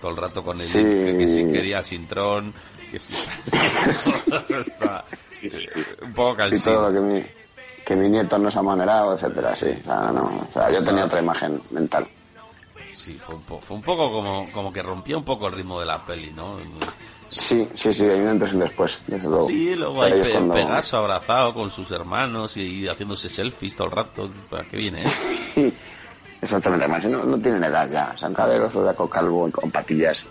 Todo 0.00 0.10
el 0.12 0.16
rato 0.16 0.42
con 0.42 0.58
el 0.58 0.66
Sí. 0.66 0.78
que, 0.82 1.16
que 1.18 1.28
si 1.28 1.52
quería 1.52 1.82
Sintrón, 1.84 2.52
que 2.90 2.98
si... 2.98 3.12
Un 6.02 6.12
poco 6.14 6.34
y 6.34 6.36
cansino. 6.50 6.76
todo 6.76 6.92
que 6.92 7.00
mi, 7.00 7.22
que 7.84 7.96
mi 7.96 8.08
nieto 8.08 8.38
no 8.38 8.50
se 8.50 8.58
ha 8.58 8.62
manerado, 8.62 9.14
etcétera, 9.14 9.54
sí. 9.54 9.68
O 9.80 9.84
sea, 9.84 10.12
no, 10.12 10.24
o 10.24 10.48
sea, 10.52 10.70
yo 10.70 10.82
tenía 10.84 11.04
otra 11.04 11.20
imagen 11.20 11.60
mental. 11.70 12.06
Sí, 12.94 13.14
fue 13.14 13.34
un, 13.36 13.42
po- 13.42 13.60
fue 13.60 13.76
un 13.76 13.82
poco 13.82 14.10
como, 14.12 14.50
como 14.52 14.72
que 14.72 14.82
rompía 14.82 15.16
un 15.16 15.24
poco 15.24 15.46
el 15.46 15.52
ritmo 15.54 15.80
de 15.80 15.86
la 15.86 16.04
peli, 16.04 16.30
¿no? 16.32 16.56
Sí, 17.28 17.68
sí, 17.74 17.92
sí, 17.92 18.04
hay 18.04 18.20
un 18.20 18.26
antes 18.28 18.50
y 18.50 18.54
un 18.54 18.60
después, 18.60 19.00
desde 19.06 19.28
luego. 19.28 19.46
Sí, 19.46 19.74
luego 19.76 20.02
hay 20.02 20.20
Pe- 20.20 20.30
cuando- 20.32 20.54
Pegaso 20.54 20.98
abrazado 20.98 21.54
con 21.54 21.70
sus 21.70 21.90
hermanos 21.92 22.56
y, 22.56 22.86
haciéndose 22.88 23.28
selfies 23.28 23.76
todo 23.76 23.86
el 23.88 23.92
rato. 23.92 24.28
¿Para 24.50 24.64
qué 24.64 24.76
viene? 24.76 25.04
eh? 25.56 25.72
Exactamente, 26.42 26.84
además 26.86 27.04
no, 27.06 27.22
no 27.24 27.38
tienen 27.38 27.62
edad 27.64 27.88
ya. 27.90 28.16
Son 28.16 28.32
caballeros 28.32 28.72
zodiaco 28.72 29.08
calvo 29.08 29.50
con 29.52 29.70
patillas. 29.70 30.26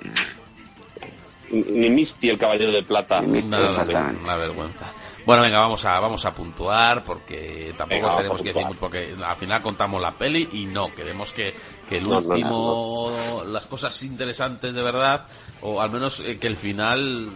Ni 1.51 1.89
Misty, 1.89 2.29
el 2.29 2.37
Caballero 2.37 2.71
de 2.71 2.83
Plata. 2.83 3.21
Ni 3.21 3.27
Misty, 3.27 3.49
Nada, 3.49 3.65
exactamente. 3.65 4.21
una 4.23 4.35
vergüenza. 4.35 4.85
Bueno, 5.25 5.43
venga, 5.43 5.59
vamos 5.59 5.85
a 5.85 5.99
vamos 5.99 6.25
a 6.25 6.33
puntuar 6.33 7.03
porque 7.03 7.73
tampoco 7.77 8.01
Venga, 8.01 8.17
tenemos 8.17 8.41
que 8.41 8.49
decir 8.49 8.65
mucho 8.65 8.79
porque 8.79 9.15
al 9.23 9.35
final 9.35 9.61
contamos 9.61 10.01
la 10.01 10.11
peli 10.11 10.49
y 10.53 10.65
no 10.65 10.93
queremos 10.93 11.33
que, 11.33 11.53
que 11.87 11.97
el 11.97 12.03
No, 12.03 12.21
no, 12.21 12.21
no, 12.21 12.27
último 12.33 13.11
las 13.47 13.65
cosas 13.65 14.01
interesantes 14.03 14.75
de 14.75 14.81
verdad 14.81 15.25
o 15.61 15.81
al 15.81 15.91
menos 15.91 16.19
eh, 16.21 16.37
que 16.39 16.47
el 16.47 16.55
final 16.55 17.29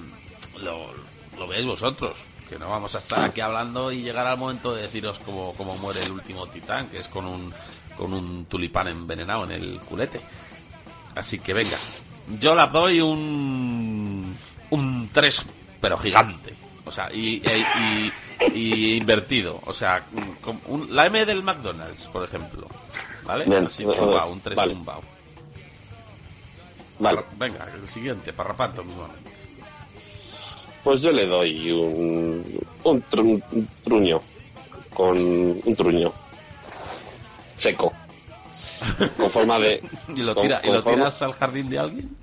lo, 0.57 0.91
lo 1.37 1.47
veáis 1.47 1.65
vosotros 1.65 2.25
que 2.49 2.57
no 2.57 2.69
vamos 2.69 2.95
a 2.95 2.97
estar 2.97 3.23
aquí 3.23 3.41
hablando 3.41 3.91
y 3.91 4.01
llegar 4.01 4.27
al 4.27 4.37
momento 4.37 4.73
de 4.73 4.83
deciros 4.83 5.19
cómo, 5.19 5.53
cómo 5.55 5.75
muere 5.77 6.01
el 6.03 6.11
último 6.11 6.47
titán 6.47 6.87
que 6.87 6.99
es 6.99 7.07
con 7.07 7.25
un 7.25 7.53
con 7.97 8.13
un 8.13 8.45
tulipán 8.45 8.87
envenenado 8.87 9.43
en 9.43 9.51
el 9.51 9.79
culete. 9.81 10.19
Así 11.15 11.39
que 11.39 11.53
venga 11.53 11.77
yo 12.39 12.55
la 12.55 12.67
doy 12.67 13.01
un 13.01 14.35
un 14.69 15.09
3 15.11 15.45
pero 15.79 15.97
gigante 15.97 16.62
o 16.85 16.91
sea 16.91 17.09
y, 17.13 17.41
y, 17.41 18.11
y- 18.53 18.53
y 18.53 18.97
invertido 18.97 19.59
o 19.65 19.73
sea 19.73 20.05
con 20.41 20.59
un- 20.67 20.93
la 20.95 21.05
M 21.07 21.25
del 21.25 21.43
McDonald's 21.43 22.03
por 22.07 22.23
ejemplo 22.23 22.67
vale 23.23 23.45
Bien. 23.45 23.65
así 23.67 23.83
tumbao, 23.85 24.31
un 24.31 24.41
3 24.41 24.55
Vale. 24.55 24.73
tumbao. 24.73 25.01
Vale, 26.99 27.21
venga 27.37 27.67
el 27.73 27.87
siguiente 27.89 28.33
parrapato 28.33 28.83
mismamente 28.83 29.31
pues 30.83 31.01
yo 31.01 31.11
le 31.13 31.25
doy 31.25 31.71
un, 31.71 32.59
un, 32.83 33.03
tru- 33.03 33.41
un 33.51 33.67
truño. 33.85 34.19
Con 34.93 35.17
un 35.17 35.75
truño. 35.77 36.11
Seco. 37.55 37.93
Con 39.17 39.31
forma 39.31 39.57
de. 39.59 39.81
y 40.13 40.21
lo, 40.21 40.35
con- 40.35 40.43
tira, 40.43 40.59
y 40.61 40.67
con 40.67 40.75
lo 40.75 40.83
forma- 40.83 40.97
tiras 40.97 41.21
al 41.21 41.31
jardín 41.33 41.69
de 41.69 41.79
alguien 41.79 42.17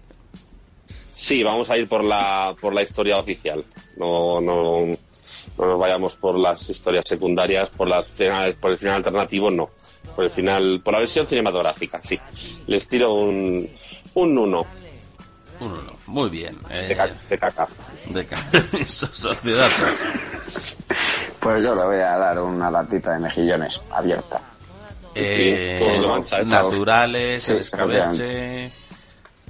Sí, 1.20 1.42
vamos 1.42 1.68
a 1.70 1.76
ir 1.76 1.86
por 1.86 2.02
la, 2.02 2.56
por 2.58 2.72
la 2.74 2.80
historia 2.82 3.18
oficial. 3.18 3.62
No, 3.98 4.40
no, 4.40 4.86
no 5.58 5.66
nos 5.66 5.78
vayamos 5.78 6.16
por 6.16 6.38
las 6.38 6.68
historias 6.70 7.04
secundarias, 7.06 7.68
por 7.68 7.88
las 7.88 8.06
finales, 8.06 8.54
por 8.56 8.70
el 8.70 8.78
final 8.78 8.96
alternativo, 8.96 9.50
no. 9.50 9.68
Por 10.16 10.24
el 10.24 10.30
final, 10.30 10.80
por 10.82 10.94
la 10.94 11.00
versión 11.00 11.26
cinematográfica, 11.26 12.00
sí. 12.02 12.18
Les 12.66 12.88
tiro 12.88 13.12
un, 13.12 13.68
un 14.14 14.38
uno 14.38 14.66
un 15.60 15.72
uno 15.72 15.92
muy 16.06 16.30
bien 16.30 16.58
eh, 16.70 16.86
de, 16.88 16.96
ca- 16.96 17.10
de 17.28 17.38
caca. 17.38 17.68
de 18.06 18.24
ca- 18.24 18.38
so- 18.86 19.06
sociedad 19.12 19.68
Pues 21.38 21.62
yo 21.62 21.74
le 21.74 21.84
voy 21.84 21.96
a 21.96 22.16
dar 22.16 22.40
una 22.40 22.70
latita 22.70 23.12
de 23.12 23.18
mejillones 23.20 23.78
abierta. 23.90 24.40
eh, 25.14 25.76
todos 25.82 25.98
lo 25.98 26.08
mancha, 26.08 26.38
naturales 26.40 27.42
Sí, 27.42 27.52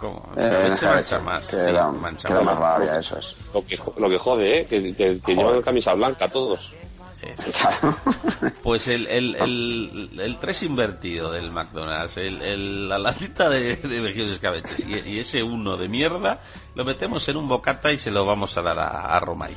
¿cómo? 0.00 0.32
Eh, 0.36 0.70
esa 0.72 0.94
mancha 0.94 1.18
más 1.20 1.46
que 1.48 1.56
sí, 1.64 1.72
da, 1.72 1.90
mancha 1.90 2.28
que 2.28 2.34
da 2.34 2.42
más. 2.42 2.56
rabia, 2.58 2.98
eso 2.98 3.18
es. 3.18 3.36
Lo 3.54 3.64
que, 3.64 3.78
lo 3.98 4.08
que 4.08 4.18
jode, 4.18 4.60
¿eh? 4.60 4.66
Que, 4.66 4.92
que, 4.94 5.20
que 5.20 5.36
llevan 5.36 5.62
camisa 5.62 5.92
blanca 5.94 6.28
todos. 6.28 6.72
Pues 8.62 8.88
el, 8.88 9.06
el, 9.08 9.34
el, 9.36 10.10
el 10.20 10.36
3 10.38 10.62
invertido 10.62 11.30
del 11.30 11.50
McDonald's, 11.52 12.16
el, 12.16 12.40
el- 12.40 12.88
la 12.88 12.98
latita 12.98 13.48
de, 13.50 13.76
de 13.76 14.30
escabeches 14.30 14.86
y, 14.86 14.98
y 15.08 15.18
ese 15.18 15.42
uno 15.42 15.76
de 15.76 15.88
mierda, 15.88 16.40
lo 16.74 16.84
metemos 16.86 17.28
en 17.28 17.36
un 17.36 17.46
bocata 17.48 17.92
y 17.92 17.98
se 17.98 18.10
lo 18.10 18.24
vamos 18.24 18.56
a 18.56 18.62
dar 18.62 18.78
a, 18.78 19.14
a 19.16 19.20
Romay. 19.20 19.54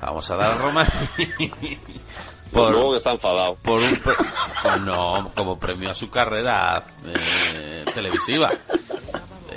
Vamos 0.00 0.30
a 0.30 0.36
dar 0.36 0.52
a 0.52 0.54
Romay 0.56 0.86
Luego 2.54 2.82
por, 2.82 2.90
que 2.92 2.96
está 2.98 3.12
enfadado. 3.12 3.56
por 3.56 3.80
un 3.80 4.84
no 4.86 5.32
como 5.34 5.58
premio 5.58 5.90
a 5.90 5.94
su 5.94 6.10
carrera 6.10 6.82
eh, 7.06 7.84
televisiva 7.94 8.50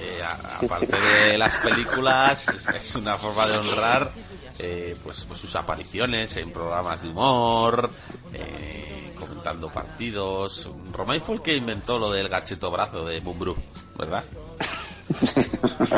Eh, 0.08 0.24
a- 0.24 0.66
aparte 0.66 0.96
de 1.00 1.38
las 1.38 1.56
películas 1.58 2.68
es, 2.76 2.96
una 2.96 3.16
forma 3.16 3.46
de 3.48 3.58
honrar 3.58 4.12
eh, 4.60 4.96
pues, 5.04 5.26
pues 5.26 5.40
sus 5.40 5.56
apariciones 5.56 6.38
en 6.38 6.52
programas 6.52 7.02
de 7.02 7.10
humor 7.10 7.90
eh, 8.34 9.14
comentando 9.18 9.70
partidos 9.72 10.70
Romay 10.92 11.20
fue 11.20 11.36
el 11.36 11.42
que 11.42 11.56
inventó 11.56 11.98
lo 11.98 12.12
del 12.12 12.30
gacheto 12.30 12.70
brazo 12.72 13.06
de 13.06 13.20
Bumbrú 13.20 13.56
¿verdad? 13.98 14.24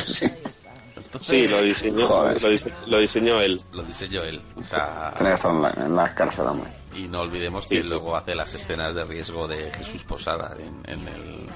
sí. 0.05 0.31
Entonces, 0.95 1.27
Sí, 1.27 1.47
lo 1.47 1.61
diseñó, 1.61 2.07
lo, 2.07 2.29
dise- 2.33 2.71
lo 2.87 2.97
diseñó 2.99 3.39
él. 3.41 3.61
lo 3.71 3.83
diseñó 3.83 4.23
él 4.23 4.41
o 4.55 4.63
sea, 4.63 5.13
Tenía 5.17 5.31
que 5.31 5.35
estar 5.35 5.51
en 5.51 5.61
la, 5.61 5.69
en 5.71 5.95
la 5.95 6.13
cárcel, 6.15 6.45
hombre. 6.47 6.69
Y 6.95 7.07
no 7.07 7.21
olvidemos 7.21 7.65
que 7.67 7.81
sí. 7.83 7.87
luego 7.89 8.15
hace 8.17 8.35
las 8.35 8.53
escenas 8.53 8.93
de 8.95 9.03
riesgo 9.05 9.47
de 9.47 9.71
Jesús 9.73 10.03
Posada 10.03 10.55
en, 10.59 10.81
en 10.91 11.07
el... 11.07 11.47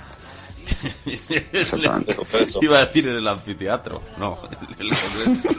Exactamente. 1.53 2.15
Iba 2.61 2.77
a 2.79 2.85
decir 2.85 3.07
en 3.07 3.15
el 3.17 3.27
anfiteatro, 3.27 4.01
no, 4.17 4.39
en 4.79 4.87
el 4.87 4.97
congreso. 4.97 5.49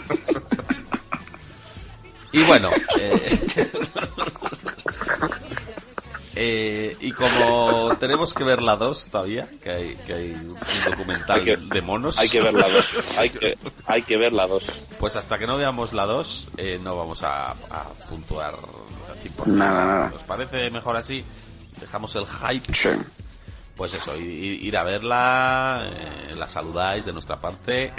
y 2.32 2.42
bueno, 2.44 2.70
eh, 2.98 3.40
eh, 6.34 6.96
y 7.00 7.12
como 7.12 7.94
tenemos 8.00 8.32
que 8.34 8.44
ver 8.44 8.62
la 8.62 8.76
2 8.76 9.06
todavía, 9.06 9.48
que 9.62 9.70
hay, 9.70 9.94
que 10.06 10.12
hay 10.14 10.32
un 10.32 10.56
documental 10.88 11.38
Hay 11.40 11.44
que- 11.44 11.56
de 11.56 11.82
monos, 11.82 12.18
Hay 12.18 12.28
que 12.28 12.40
ver 12.40 12.54
la 12.54 12.68
dos. 12.68 13.18
Hay 13.18 13.30
que, 13.30 13.58
hay 13.86 14.02
que 14.02 14.16
ver 14.16 14.32
la 14.32 14.46
dos. 14.46 14.88
pues 14.98 15.16
hasta 15.16 15.38
que 15.38 15.46
no 15.46 15.56
veamos 15.58 15.92
la 15.92 16.06
2 16.06 16.48
eh, 16.56 16.80
no 16.82 16.96
vamos 16.96 17.22
a, 17.22 17.50
a 17.50 17.84
puntuar 18.08 18.54
al 18.54 19.20
100%. 19.44 19.46
Nada, 19.46 19.84
nada. 19.84 20.12
¿Os 20.14 20.22
parece 20.22 20.70
mejor 20.70 20.96
así? 20.96 21.24
Dejamos 21.80 22.14
el 22.16 22.24
hype 22.26 22.74
Sí. 22.74 22.88
Pues 23.76 23.94
eso, 23.94 24.12
ir 24.28 24.76
a 24.76 24.82
verla, 24.85 25.82
eh, 25.90 26.35
la 26.37 26.46
saludáis 26.46 27.04
de 27.06 27.12
nuestra 27.12 27.40
parte, 27.40 27.92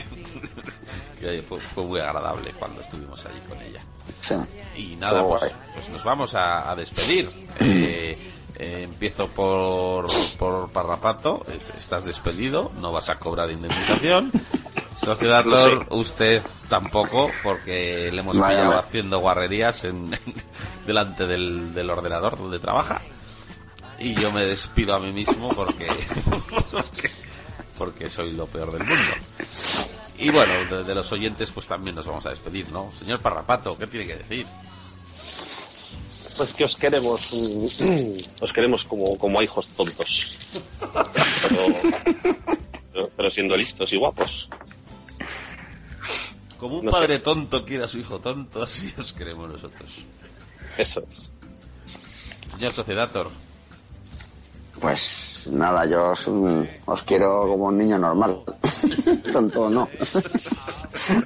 fue, 1.48 1.60
fue 1.62 1.84
muy 1.84 2.00
agradable 2.00 2.52
cuando 2.52 2.82
estuvimos 2.82 3.26
allí 3.26 3.40
con 3.50 3.60
ella. 3.62 3.82
Sí. 4.22 4.36
Y 4.76 4.96
nada, 4.98 5.24
pues, 5.24 5.52
pues 5.74 5.90
nos 5.90 6.04
vamos 6.04 6.36
a, 6.36 6.70
a 6.72 6.76
despedir. 6.76 7.30
Eh, 7.60 8.18
eh, 8.60 8.84
empiezo 8.84 9.28
por, 9.30 10.06
por 10.38 10.70
Parrapato, 10.70 11.44
Es- 11.52 11.74
estás 11.76 12.06
despedido, 12.06 12.72
no 12.80 12.92
vas 12.92 13.10
a 13.10 13.16
cobrar 13.18 13.50
indemnización. 13.50 14.32
Sociedad 14.96 15.44
Lo 15.44 15.58
sé. 15.58 15.70
Thor, 15.72 15.88
usted 15.90 16.42
tampoco, 16.70 17.32
porque 17.42 18.12
le 18.12 18.20
hemos 18.22 18.38
Vaya, 18.38 18.50
pillado 18.58 18.70
vaya. 18.76 18.82
haciendo 18.82 19.20
guarrerías 19.20 19.86
en, 19.86 20.12
delante 20.86 21.26
del, 21.26 21.74
del 21.74 21.90
ordenador 21.90 22.38
donde 22.38 22.60
trabaja. 22.60 23.02
Y 24.00 24.14
yo 24.16 24.32
me 24.32 24.46
despido 24.46 24.94
a 24.96 25.00
mí 25.00 25.12
mismo 25.14 25.50
porque, 25.56 25.88
porque 27.78 28.10
soy 28.10 28.32
lo 28.34 28.48
peor 28.48 28.72
del 28.72 28.84
mundo. 28.88 29.14
Y 30.18 30.30
bueno, 30.30 30.54
de, 30.70 30.84
de 30.84 30.96
los 30.96 31.12
oyentes 31.12 31.52
pues 31.52 31.68
también 31.68 31.96
nos 31.96 32.06
vamos 32.08 32.26
a 32.26 32.30
despedir, 32.30 32.70
¿no? 32.72 32.92
Señor 32.92 33.20
Parrapato, 33.22 33.78
¿qué 33.78 33.88
tiene 33.88 34.08
que 34.08 34.16
decir? 34.16 34.46
Pues 36.38 36.54
que 36.58 36.66
os 36.66 36.76
queremos, 36.76 37.32
mm, 37.34 38.18
os 38.44 38.52
queremos 38.54 38.84
como, 38.86 39.18
como 39.18 39.40
a 39.40 39.44
hijos 39.44 39.68
tontos. 39.68 40.30
Pero, 40.92 41.66
pero- 42.94 43.10
pero 43.16 43.32
siendo 43.32 43.56
listos 43.56 43.92
y 43.94 43.98
guapos. 43.98 44.50
Como 46.60 46.78
un 46.80 46.86
No 46.86 46.92
padre 46.92 47.16
sé. 47.16 47.20
tonto 47.22 47.66
quiere 47.66 47.84
a 47.84 47.88
su 47.88 48.00
hijo 48.00 48.20
tonto, 48.20 48.64
así 48.64 48.94
os 48.98 49.14
queremos 49.14 49.50
nosotros. 49.52 49.90
Eso 50.78 51.04
es. 51.08 51.30
Señor 52.56 52.74
Sociedator, 52.74 53.30
Pues 54.84 55.48
nada, 55.50 55.86
yo 55.86 56.10
os, 56.10 56.28
os 56.86 57.04
quiero 57.04 57.48
como 57.48 57.68
un 57.68 57.78
niño 57.78 57.98
normal. 57.98 58.42
Tonto 59.32 59.70
no. 59.70 59.88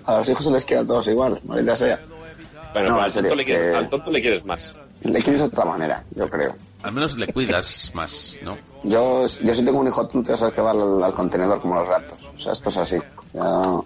A 0.05 0.17
los 0.19 0.29
hijos 0.29 0.45
se 0.45 0.51
les 0.51 0.63
queda 0.63 0.85
todos 0.85 1.07
igual, 1.07 1.41
maldita 1.43 1.75
sea. 1.75 1.99
Bueno, 2.73 2.89
No, 2.89 2.95
pero 2.95 3.01
al, 3.01 3.11
serio, 3.11 3.29
tonto 3.29 3.35
le 3.35 3.45
quieres, 3.45 3.71
que- 3.71 3.75
al 3.77 3.89
tonto 3.89 4.11
le 4.11 4.21
quieres 4.21 4.45
más. 4.45 4.75
Le 5.01 5.23
quieres 5.23 5.41
de 5.41 5.47
otra 5.47 5.65
manera, 5.65 6.03
yo 6.15 6.29
creo. 6.29 6.55
Al 6.83 6.91
menos 6.91 7.17
le 7.17 7.33
cuidas 7.33 7.89
más, 7.95 8.37
¿no? 8.43 8.59
Yo, 8.83 9.25
yo 9.25 9.55
si 9.55 9.65
tengo 9.65 9.79
un 9.79 9.87
hijo 9.87 10.07
tonto, 10.07 10.31
ya 10.31 10.37
sabes 10.37 10.53
que 10.53 10.61
va 10.61 10.69
al, 10.71 11.03
al 11.03 11.13
contenedor 11.15 11.59
como 11.59 11.73
los 11.79 11.89
gatos. 11.89 12.19
O 12.37 12.39
sea, 12.39 12.53
esto 12.53 12.69
es 12.69 12.77
así. 12.77 12.97
Ya- 13.33 13.79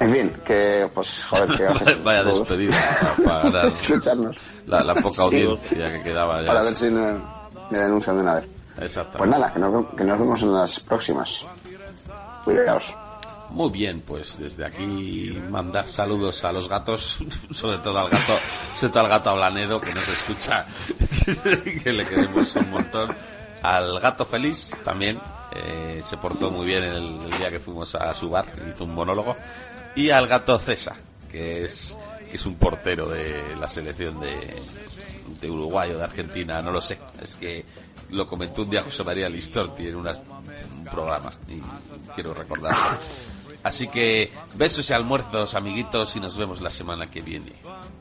En 0.00 0.12
fin, 0.12 0.32
que 0.44 0.86
pues, 0.94 1.24
joder, 1.30 1.56
que 1.56 1.94
Vaya 2.04 2.20
a 2.20 2.24
despedida 2.24 2.76
para, 3.24 3.68
escucharnos. 3.80 4.36
la, 4.66 4.84
la 4.84 4.94
poca 4.96 5.14
Sí. 5.30 5.42
audiencia 5.42 5.90
que 5.94 6.02
quedaba 6.02 6.42
ya. 6.42 6.48
Para 6.48 6.62
ver 6.62 6.74
si 6.74 6.90
me, 6.90 7.14
me 7.70 7.78
denuncian 7.78 8.16
de 8.16 8.22
una 8.22 8.34
vez. 8.34 8.48
Exactamente. 8.78 9.18
Pues 9.18 9.30
nada, 9.30 9.52
que 9.52 9.58
nos, 9.58 9.86
que 9.94 10.04
nos 10.04 10.18
vemos 10.18 10.42
en 10.42 10.52
las 10.52 10.80
próximas. 10.80 11.46
Cuidaos. 12.44 12.94
Muy 13.50 13.70
bien, 13.70 14.02
pues 14.02 14.38
desde 14.38 14.66
aquí 14.66 15.40
mandar 15.50 15.86
saludos 15.86 16.44
a 16.44 16.52
los 16.52 16.68
gatos, 16.68 17.18
sobre 17.50 17.78
todo 17.78 17.98
al 17.98 18.10
gato, 18.10 18.32
sobre 18.74 18.92
todo 18.92 19.04
al 19.04 19.08
gato 19.08 19.30
Ablanedo 19.30 19.80
que 19.80 19.94
nos 19.94 20.08
escucha, 20.08 20.66
que 21.82 21.92
le 21.92 22.04
queremos 22.04 22.54
un 22.56 22.70
montón. 22.70 23.14
Al 23.62 23.98
gato 24.00 24.26
feliz 24.26 24.76
también, 24.84 25.18
eh, 25.52 26.00
se 26.04 26.16
portó 26.18 26.50
muy 26.50 26.66
bien 26.66 26.84
el, 26.84 27.18
el 27.20 27.38
día 27.38 27.50
que 27.50 27.58
fuimos 27.58 27.94
a 27.94 28.12
su 28.12 28.28
bar, 28.28 28.46
hizo 28.72 28.84
un 28.84 28.94
monólogo. 28.94 29.36
Y 29.94 30.10
al 30.10 30.26
gato 30.26 30.58
César, 30.58 30.96
que 31.30 31.64
es 31.64 31.96
que 32.30 32.36
es 32.36 32.46
un 32.46 32.56
portero 32.56 33.06
de 33.08 33.56
la 33.60 33.68
selección 33.68 34.18
de, 34.20 34.28
de 35.40 35.50
Uruguay 35.50 35.90
o 35.92 35.98
de 35.98 36.04
Argentina, 36.04 36.60
no 36.62 36.70
lo 36.72 36.80
sé. 36.80 36.98
Es 37.22 37.34
que 37.36 37.64
lo 38.10 38.28
comentó 38.28 38.62
un 38.62 38.70
día 38.70 38.82
José 38.82 39.04
María 39.04 39.28
Listorti 39.28 39.86
en 39.88 39.96
unas- 39.96 40.22
un 40.76 40.84
programa 40.84 41.30
y 41.48 41.60
quiero 42.14 42.34
recordarlo. 42.34 42.78
Así 43.62 43.88
que 43.88 44.30
besos 44.54 44.88
y 44.90 44.92
almuerzos, 44.92 45.54
amiguitos, 45.54 46.14
y 46.16 46.20
nos 46.20 46.36
vemos 46.36 46.60
la 46.60 46.70
semana 46.70 47.10
que 47.10 47.20
viene. 47.20 47.52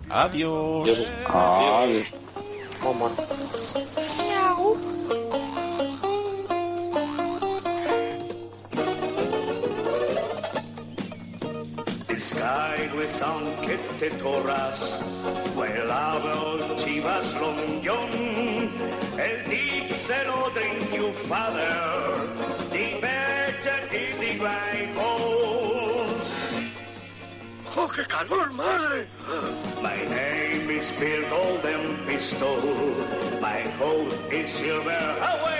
Adiós. 0.09 0.87
Adiós. 1.27 2.13
With 12.95 13.21
aunque 13.21 13.77
te 13.99 14.09
torras, 14.11 14.99
vuelavo 15.55 16.57
chivas 16.77 17.33
long 17.39 17.81
john, 17.81 18.71
el 19.17 19.95
se 19.95 20.25
lo 20.25 20.49
drink 20.49 20.93
you 20.93 21.11
father, 21.11 22.27
the 22.71 22.99
better 23.01 23.95
is 23.95 24.17
the 24.17 24.39
right 24.39 24.95
¡Oh, 27.77 27.89
qué 27.89 28.05
calor, 28.07 28.51
madre! 28.53 29.05
My 29.81 29.97
name 30.15 30.69
is 30.69 30.91
Bill 30.97 31.29
Golden 31.29 31.97
Pistol, 32.05 32.61
my 33.41 33.61
host 33.79 34.31
is 34.31 34.49
Silver 34.49 35.15
Away. 35.21 35.54